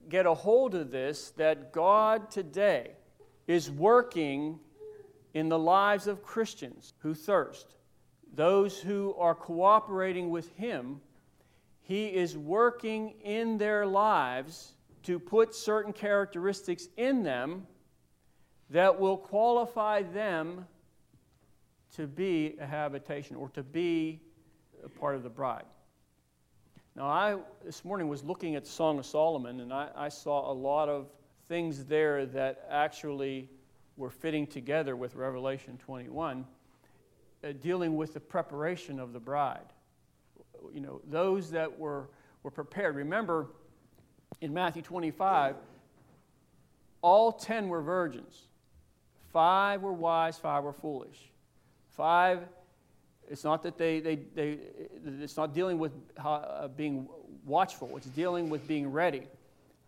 get 0.09 0.25
a 0.25 0.33
hold 0.33 0.75
of 0.75 0.91
this, 0.91 1.31
that 1.37 1.71
God 1.71 2.29
today 2.29 2.91
is 3.47 3.71
working 3.71 4.59
in 5.33 5.49
the 5.49 5.59
lives 5.59 6.07
of 6.07 6.23
Christians 6.23 6.93
who 6.99 7.13
thirst, 7.13 7.75
those 8.33 8.79
who 8.79 9.15
are 9.17 9.35
cooperating 9.35 10.29
with 10.29 10.53
Him, 10.55 10.99
He 11.81 12.07
is 12.07 12.37
working 12.37 13.13
in 13.23 13.57
their 13.57 13.85
lives 13.85 14.73
to 15.03 15.19
put 15.19 15.55
certain 15.55 15.93
characteristics 15.93 16.87
in 16.97 17.23
them 17.23 17.65
that 18.69 18.99
will 18.99 19.17
qualify 19.17 20.01
them 20.01 20.65
to 21.95 22.07
be 22.07 22.55
a 22.59 22.65
habitation 22.65 23.35
or 23.35 23.49
to 23.49 23.63
be 23.63 24.19
a 24.83 24.89
part 24.89 25.15
of 25.15 25.23
the 25.23 25.29
bride. 25.29 25.65
Now, 26.99 27.05
I 27.05 27.37
this 27.63 27.85
morning 27.85 28.09
was 28.09 28.25
looking 28.25 28.55
at 28.55 28.65
the 28.65 28.69
Song 28.69 28.99
of 28.99 29.05
Solomon, 29.05 29.61
and 29.61 29.71
I, 29.71 29.87
I 29.95 30.09
saw 30.09 30.51
a 30.51 30.53
lot 30.53 30.89
of 30.89 31.07
things 31.47 31.85
there 31.85 32.25
that 32.25 32.67
actually 32.69 33.47
were 33.95 34.09
fitting 34.09 34.45
together 34.45 34.97
with 34.97 35.15
Revelation 35.15 35.77
21, 35.77 36.45
uh, 37.41 37.53
dealing 37.61 37.95
with 37.95 38.13
the 38.13 38.19
preparation 38.19 38.99
of 38.99 39.13
the 39.13 39.19
bride. 39.21 39.71
You 40.73 40.81
know, 40.81 40.99
those 41.09 41.51
that 41.51 41.79
were, 41.79 42.09
were 42.43 42.51
prepared. 42.51 42.97
Remember, 42.97 43.47
in 44.41 44.53
Matthew 44.53 44.81
25, 44.81 45.55
all 47.01 47.31
ten 47.31 47.69
were 47.69 47.81
virgins. 47.81 48.41
Five 49.31 49.83
were 49.83 49.93
wise, 49.93 50.37
five 50.37 50.65
were 50.65 50.73
foolish. 50.73 51.31
Five 51.91 52.41
it's 53.29 53.43
not 53.43 53.63
that 53.63 53.77
they, 53.77 53.99
they, 53.99 54.15
they 54.33 54.57
it's 55.21 55.37
not 55.37 55.53
dealing 55.53 55.77
with 55.77 55.91
uh, 56.17 56.67
being 56.69 57.07
watchful, 57.45 57.95
it's 57.95 58.07
dealing 58.07 58.49
with 58.49 58.67
being 58.67 58.91
ready. 58.91 59.23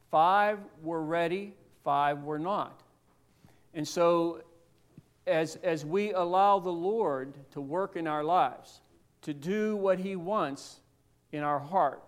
Five 0.10 0.60
were 0.84 1.04
ready, 1.04 1.54
five 1.84 2.24
were 2.24 2.40
not. 2.40 2.82
And 3.74 3.88
so, 3.88 4.42
as, 5.26 5.56
as 5.58 5.86
we 5.86 6.12
allow 6.12 6.60
the 6.60 6.72
Lord 6.72 7.34
to 7.52 7.62
work 7.62 7.96
in 7.96 8.08
our 8.08 8.24
lives, 8.24 8.82
to 9.22 9.34
do 9.34 9.76
what 9.76 10.00
He 10.00 10.16
wants 10.16 10.82
in 11.32 11.44
our 11.44 11.60
heart, 11.60 12.04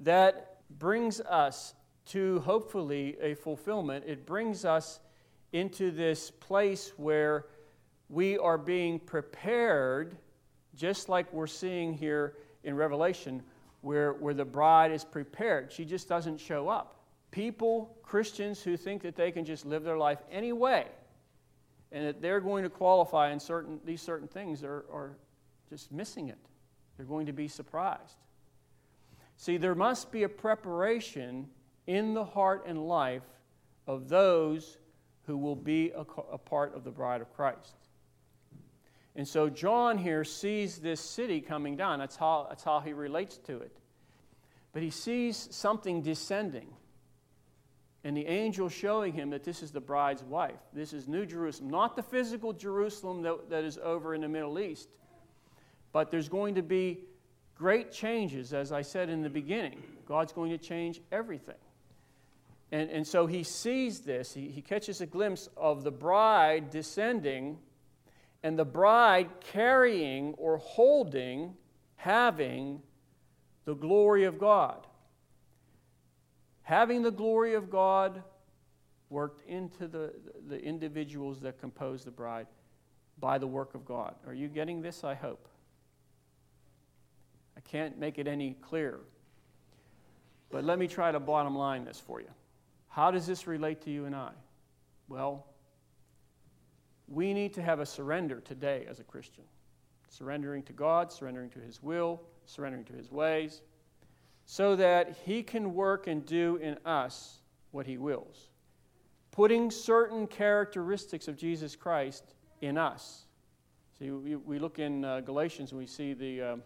that 0.00 0.58
brings 0.78 1.20
us 1.20 1.74
to 2.06 2.40
hopefully 2.40 3.16
a 3.20 3.34
fulfillment. 3.34 4.04
It 4.06 4.26
brings 4.26 4.64
us 4.64 5.00
into 5.52 5.90
this 5.90 6.30
place 6.30 6.92
where 6.96 7.46
we 8.08 8.38
are 8.38 8.58
being 8.58 8.98
prepared 8.98 10.16
just 10.78 11.08
like 11.08 11.30
we're 11.32 11.46
seeing 11.46 11.92
here 11.92 12.36
in 12.62 12.76
Revelation, 12.76 13.42
where, 13.80 14.12
where 14.14 14.34
the 14.34 14.44
bride 14.44 14.92
is 14.92 15.04
prepared. 15.04 15.72
She 15.72 15.84
just 15.84 16.08
doesn't 16.08 16.38
show 16.38 16.68
up. 16.68 17.00
People, 17.30 17.96
Christians 18.02 18.62
who 18.62 18.76
think 18.76 19.02
that 19.02 19.16
they 19.16 19.30
can 19.30 19.44
just 19.44 19.66
live 19.66 19.82
their 19.82 19.98
life 19.98 20.18
anyway 20.30 20.86
and 21.92 22.06
that 22.06 22.22
they're 22.22 22.40
going 22.40 22.64
to 22.64 22.70
qualify 22.70 23.32
in 23.32 23.40
certain, 23.40 23.80
these 23.84 24.00
certain 24.00 24.28
things 24.28 24.62
are, 24.62 24.84
are 24.92 25.16
just 25.68 25.92
missing 25.92 26.28
it. 26.28 26.38
They're 26.96 27.06
going 27.06 27.26
to 27.26 27.32
be 27.32 27.48
surprised. 27.48 28.16
See, 29.36 29.56
there 29.56 29.74
must 29.74 30.10
be 30.10 30.22
a 30.22 30.28
preparation 30.28 31.48
in 31.86 32.14
the 32.14 32.24
heart 32.24 32.64
and 32.66 32.86
life 32.86 33.22
of 33.86 34.08
those 34.08 34.78
who 35.26 35.36
will 35.36 35.56
be 35.56 35.90
a, 35.90 36.04
a 36.32 36.38
part 36.38 36.74
of 36.74 36.84
the 36.84 36.90
bride 36.90 37.20
of 37.20 37.32
Christ. 37.34 37.74
And 39.18 39.26
so 39.26 39.50
John 39.50 39.98
here 39.98 40.22
sees 40.22 40.78
this 40.78 41.00
city 41.00 41.40
coming 41.40 41.76
down. 41.76 41.98
That's 41.98 42.14
how, 42.14 42.46
that's 42.48 42.62
how 42.62 42.78
he 42.78 42.92
relates 42.92 43.36
to 43.38 43.58
it. 43.58 43.76
But 44.72 44.82
he 44.82 44.90
sees 44.90 45.48
something 45.50 46.02
descending. 46.02 46.68
And 48.04 48.16
the 48.16 48.28
angel 48.28 48.68
showing 48.68 49.12
him 49.12 49.30
that 49.30 49.42
this 49.42 49.60
is 49.60 49.72
the 49.72 49.80
bride's 49.80 50.22
wife. 50.22 50.60
This 50.72 50.92
is 50.92 51.08
New 51.08 51.26
Jerusalem. 51.26 51.68
Not 51.68 51.96
the 51.96 52.02
physical 52.04 52.52
Jerusalem 52.52 53.22
that, 53.22 53.50
that 53.50 53.64
is 53.64 53.76
over 53.82 54.14
in 54.14 54.20
the 54.20 54.28
Middle 54.28 54.56
East. 54.60 54.88
But 55.90 56.12
there's 56.12 56.28
going 56.28 56.54
to 56.54 56.62
be 56.62 57.00
great 57.56 57.90
changes, 57.90 58.52
as 58.52 58.70
I 58.70 58.82
said 58.82 59.10
in 59.10 59.22
the 59.22 59.30
beginning. 59.30 59.82
God's 60.06 60.32
going 60.32 60.52
to 60.52 60.58
change 60.58 61.00
everything. 61.10 61.56
And, 62.70 62.88
and 62.88 63.04
so 63.04 63.26
he 63.26 63.42
sees 63.42 63.98
this. 63.98 64.32
He, 64.32 64.46
he 64.46 64.62
catches 64.62 65.00
a 65.00 65.06
glimpse 65.06 65.48
of 65.56 65.82
the 65.82 65.90
bride 65.90 66.70
descending 66.70 67.58
and 68.42 68.58
the 68.58 68.64
bride 68.64 69.28
carrying 69.40 70.34
or 70.34 70.58
holding, 70.58 71.54
having 71.96 72.80
the 73.64 73.74
glory 73.74 74.24
of 74.24 74.38
God. 74.38 74.86
Having 76.62 77.02
the 77.02 77.10
glory 77.10 77.54
of 77.54 77.70
God 77.70 78.22
worked 79.10 79.48
into 79.48 79.88
the, 79.88 80.12
the 80.48 80.62
individuals 80.62 81.40
that 81.40 81.58
compose 81.58 82.04
the 82.04 82.10
bride 82.10 82.46
by 83.18 83.38
the 83.38 83.46
work 83.46 83.74
of 83.74 83.84
God. 83.84 84.14
Are 84.26 84.34
you 84.34 84.48
getting 84.48 84.82
this? 84.82 85.02
I 85.02 85.14
hope. 85.14 85.48
I 87.56 87.60
can't 87.60 87.98
make 87.98 88.18
it 88.18 88.28
any 88.28 88.54
clearer. 88.60 89.00
But 90.50 90.64
let 90.64 90.78
me 90.78 90.86
try 90.86 91.10
to 91.10 91.20
bottom 91.20 91.56
line 91.56 91.84
this 91.84 91.98
for 91.98 92.20
you. 92.20 92.28
How 92.88 93.10
does 93.10 93.26
this 93.26 93.46
relate 93.46 93.82
to 93.82 93.90
you 93.90 94.04
and 94.04 94.14
I? 94.14 94.30
Well, 95.08 95.46
we 97.08 97.32
need 97.32 97.54
to 97.54 97.62
have 97.62 97.80
a 97.80 97.86
surrender 97.86 98.40
today 98.40 98.86
as 98.88 99.00
a 99.00 99.04
Christian. 99.04 99.44
Surrendering 100.10 100.62
to 100.64 100.72
God, 100.72 101.12
surrendering 101.12 101.50
to 101.50 101.58
His 101.58 101.82
will, 101.82 102.20
surrendering 102.46 102.84
to 102.84 102.92
His 102.92 103.10
ways, 103.10 103.62
so 104.46 104.76
that 104.76 105.16
He 105.24 105.42
can 105.42 105.74
work 105.74 106.06
and 106.06 106.24
do 106.24 106.56
in 106.56 106.76
us 106.84 107.38
what 107.70 107.86
He 107.86 107.98
wills. 107.98 108.48
Putting 109.30 109.70
certain 109.70 110.26
characteristics 110.26 111.28
of 111.28 111.36
Jesus 111.36 111.76
Christ 111.76 112.24
in 112.60 112.76
us. 112.76 113.26
See, 113.98 114.10
we, 114.10 114.58
look 114.58 114.78
in 114.78 115.04
uh, 115.04 115.20
Galatians 115.20 115.72
and 115.72 115.78
we 115.78 115.86
see 115.86 116.12
the, 116.12 116.40
uh, 116.40 116.56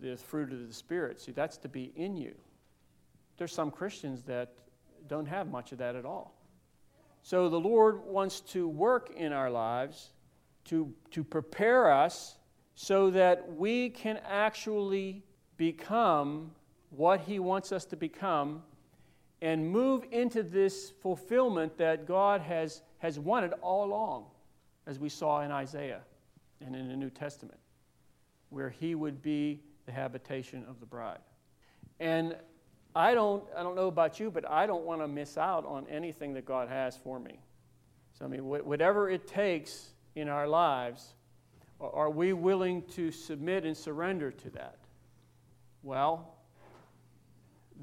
the 0.00 0.16
fruit 0.16 0.52
of 0.52 0.66
the 0.66 0.74
Spirit. 0.74 1.20
See, 1.20 1.32
that's 1.32 1.56
to 1.58 1.68
be 1.68 1.92
in 1.94 2.16
you. 2.16 2.34
There's 3.36 3.52
some 3.52 3.70
Christians 3.70 4.22
that 4.24 4.52
don't 5.08 5.26
have 5.26 5.48
much 5.48 5.72
of 5.72 5.78
that 5.78 5.96
at 5.96 6.04
all. 6.04 6.34
So 7.22 7.48
the 7.48 7.60
Lord 7.60 8.04
wants 8.04 8.40
to 8.52 8.68
work 8.68 9.10
in 9.16 9.32
our 9.32 9.50
lives 9.50 10.10
to, 10.66 10.92
to 11.10 11.22
prepare 11.22 11.90
us 11.90 12.36
so 12.74 13.10
that 13.10 13.56
we 13.56 13.90
can 13.90 14.18
actually 14.26 15.22
become 15.56 16.52
what 16.90 17.20
He 17.20 17.38
wants 17.38 17.72
us 17.72 17.84
to 17.86 17.96
become 17.96 18.62
and 19.42 19.70
move 19.70 20.04
into 20.10 20.42
this 20.42 20.92
fulfillment 21.02 21.76
that 21.78 22.06
God 22.06 22.40
has, 22.40 22.82
has 22.98 23.18
wanted 23.18 23.52
all 23.62 23.84
along, 23.84 24.26
as 24.86 24.98
we 24.98 25.08
saw 25.08 25.42
in 25.42 25.50
Isaiah 25.50 26.02
and 26.64 26.74
in 26.74 26.88
the 26.88 26.96
New 26.96 27.10
Testament, 27.10 27.58
where 28.50 28.70
He 28.70 28.94
would 28.94 29.22
be 29.22 29.60
the 29.86 29.92
habitation 29.92 30.64
of 30.68 30.80
the 30.80 30.86
bride. 30.86 31.20
And 31.98 32.36
I 32.94 33.14
don't, 33.14 33.44
I 33.56 33.62
don't 33.62 33.76
know 33.76 33.86
about 33.86 34.18
you, 34.18 34.30
but 34.30 34.48
I 34.48 34.66
don't 34.66 34.84
want 34.84 35.00
to 35.00 35.08
miss 35.08 35.38
out 35.38 35.64
on 35.64 35.86
anything 35.88 36.34
that 36.34 36.44
God 36.44 36.68
has 36.68 36.96
for 36.96 37.20
me. 37.20 37.38
So, 38.18 38.24
I 38.24 38.28
mean, 38.28 38.40
wh- 38.40 38.66
whatever 38.66 39.08
it 39.08 39.26
takes 39.26 39.90
in 40.14 40.28
our 40.28 40.48
lives, 40.48 41.14
are 41.80 42.10
we 42.10 42.32
willing 42.32 42.82
to 42.94 43.10
submit 43.10 43.64
and 43.64 43.76
surrender 43.76 44.30
to 44.30 44.50
that? 44.50 44.78
Well, 45.82 46.34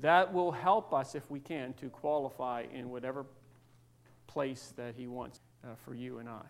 that 0.01 0.33
will 0.33 0.51
help 0.51 0.93
us, 0.93 1.15
if 1.15 1.31
we 1.31 1.39
can, 1.39 1.73
to 1.75 1.89
qualify 1.89 2.65
in 2.71 2.89
whatever 2.89 3.25
place 4.27 4.73
that 4.75 4.93
He 4.95 5.07
wants 5.07 5.39
uh, 5.63 5.69
for 5.83 5.95
you 5.95 6.19
and 6.19 6.29
I. 6.29 6.43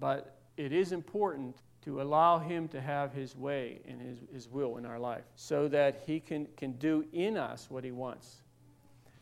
But 0.00 0.38
it 0.56 0.72
is 0.72 0.92
important 0.92 1.56
to 1.84 2.00
allow 2.00 2.38
Him 2.38 2.68
to 2.68 2.80
have 2.80 3.12
His 3.12 3.36
way 3.36 3.80
and 3.86 4.00
His, 4.00 4.18
his 4.32 4.48
will 4.48 4.76
in 4.76 4.86
our 4.86 4.98
life 4.98 5.24
so 5.34 5.68
that 5.68 6.02
He 6.06 6.20
can, 6.20 6.46
can 6.56 6.72
do 6.72 7.04
in 7.12 7.36
us 7.36 7.66
what 7.68 7.84
He 7.84 7.90
wants, 7.90 8.42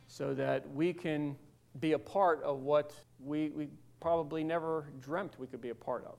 so 0.07 0.35
that 0.35 0.69
we 0.75 0.93
can 0.93 1.37
be 1.79 1.93
a 1.93 1.99
part 1.99 2.43
of 2.43 2.61
what 2.61 2.93
we, 3.21 3.51
we 3.51 3.69
probably 4.01 4.43
never 4.43 4.87
dreamt 5.01 5.39
we 5.39 5.47
could 5.47 5.61
be 5.61 5.71
a 5.71 5.75
part 5.75 6.05
of. 6.05 6.17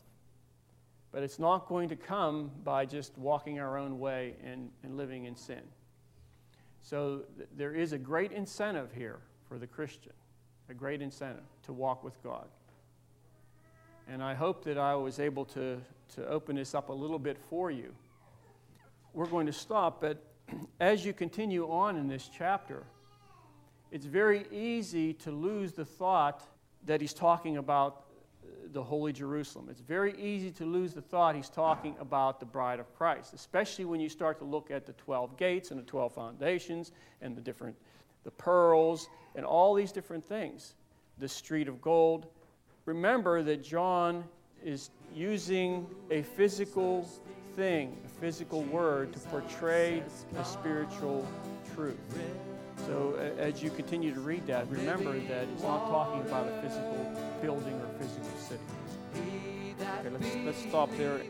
But 1.12 1.24
it's 1.24 1.40
not 1.40 1.68
going 1.68 1.90
to 1.90 1.96
come 1.96 2.52
by 2.64 2.86
just 2.86 3.18
walking 3.18 3.60
our 3.60 3.78
own 3.78 4.00
way 4.00 4.36
and, 4.44 4.70
and 4.84 4.96
living 4.96 5.26
in 5.26 5.36
sin. 5.36 5.62
So 6.82 7.24
th- 7.38 7.50
there 7.56 7.74
is 7.74 7.92
a 7.92 7.98
great 7.98 8.32
incentive 8.32 8.92
here 8.94 9.20
for 9.48 9.58
the 9.58 9.68
Christian, 9.68 10.14
a 10.70 10.74
great 10.74 11.02
incentive 11.02 11.44
to 11.64 11.74
walk 11.74 12.04
with 12.04 12.22
God. 12.24 12.48
And 14.12 14.22
I 14.22 14.34
hope 14.34 14.66
that 14.66 14.78
I 14.78 14.94
was 14.96 15.22
able 15.22 15.46
to, 15.46 15.82
to 16.16 16.28
open 16.28 16.58
this 16.58 16.76
up 16.76 16.90
a 16.90 16.94
little 16.94 17.18
bit 17.18 17.38
for 17.50 17.72
you. 17.72 17.94
We're 19.14 19.26
going 19.26 19.46
to 19.46 19.54
stop, 19.54 20.02
but 20.02 20.22
as 20.82 21.06
you 21.06 21.14
continue 21.14 21.72
on 21.72 21.96
in 21.96 22.10
this 22.10 22.30
chapter, 22.38 22.84
it's 23.90 24.06
very 24.06 24.46
easy 24.52 25.14
to 25.14 25.32
lose 25.32 25.72
the 25.72 25.86
thought 25.86 26.44
that 26.86 27.00
he's 27.00 27.14
talking 27.14 27.56
about 27.56 28.04
uh, 28.44 28.68
the 28.74 28.84
Holy 28.84 29.14
Jerusalem. 29.14 29.68
It's 29.72 29.80
very 29.80 30.14
easy 30.20 30.52
to 30.52 30.66
lose 30.66 30.94
the 30.94 31.02
thought 31.02 31.34
he's 31.34 31.50
talking 31.50 31.96
about 31.98 32.42
the 32.42 32.46
bride 32.46 32.82
of 32.82 32.94
Christ, 32.98 33.34
especially 33.34 33.86
when 33.86 34.02
you 34.02 34.10
start 34.10 34.40
to 34.40 34.46
look 34.46 34.72
at 34.72 34.86
the 34.86 34.94
12 34.94 35.38
gates 35.38 35.72
and 35.72 35.80
the 35.80 35.86
12 35.86 36.14
foundations 36.14 36.92
and 37.22 37.34
the 37.34 37.42
different 37.42 37.78
the 38.26 38.32
pearls 38.32 39.08
and 39.36 39.46
all 39.46 39.74
these 39.74 39.94
different 39.94 40.28
things. 40.28 40.74
The 41.18 41.30
street 41.30 41.70
of 41.70 41.82
gold. 41.82 42.28
Remember 42.92 43.42
that 43.44 43.64
John 43.64 44.26
is 44.62 44.90
using 45.16 45.88
a 46.10 46.24
physical 46.24 47.08
thing, 47.56 47.96
a 48.06 48.10
physical 48.20 48.64
word 48.64 49.14
to 49.14 49.20
portray 49.30 50.04
a 50.38 50.44
spiritual 50.44 51.26
truth. 51.74 51.96
So 52.86 53.16
as 53.40 53.64
you 53.64 53.70
continue 53.70 54.14
to 54.14 54.20
read 54.20 54.46
that, 54.48 54.70
remember 54.70 55.14
that 55.14 55.48
it's 55.54 55.64
not 55.64 55.88
talking 55.88 56.20
about 56.24 56.50
a 56.50 56.62
physical 56.62 57.16
building 57.42 57.76
or 57.76 57.88
physical 57.98 58.38
city. 58.38 58.62
Okay, 59.80 60.10
let's, 60.10 60.36
let's 60.44 60.62
stop 60.68 60.90
there. 60.98 61.22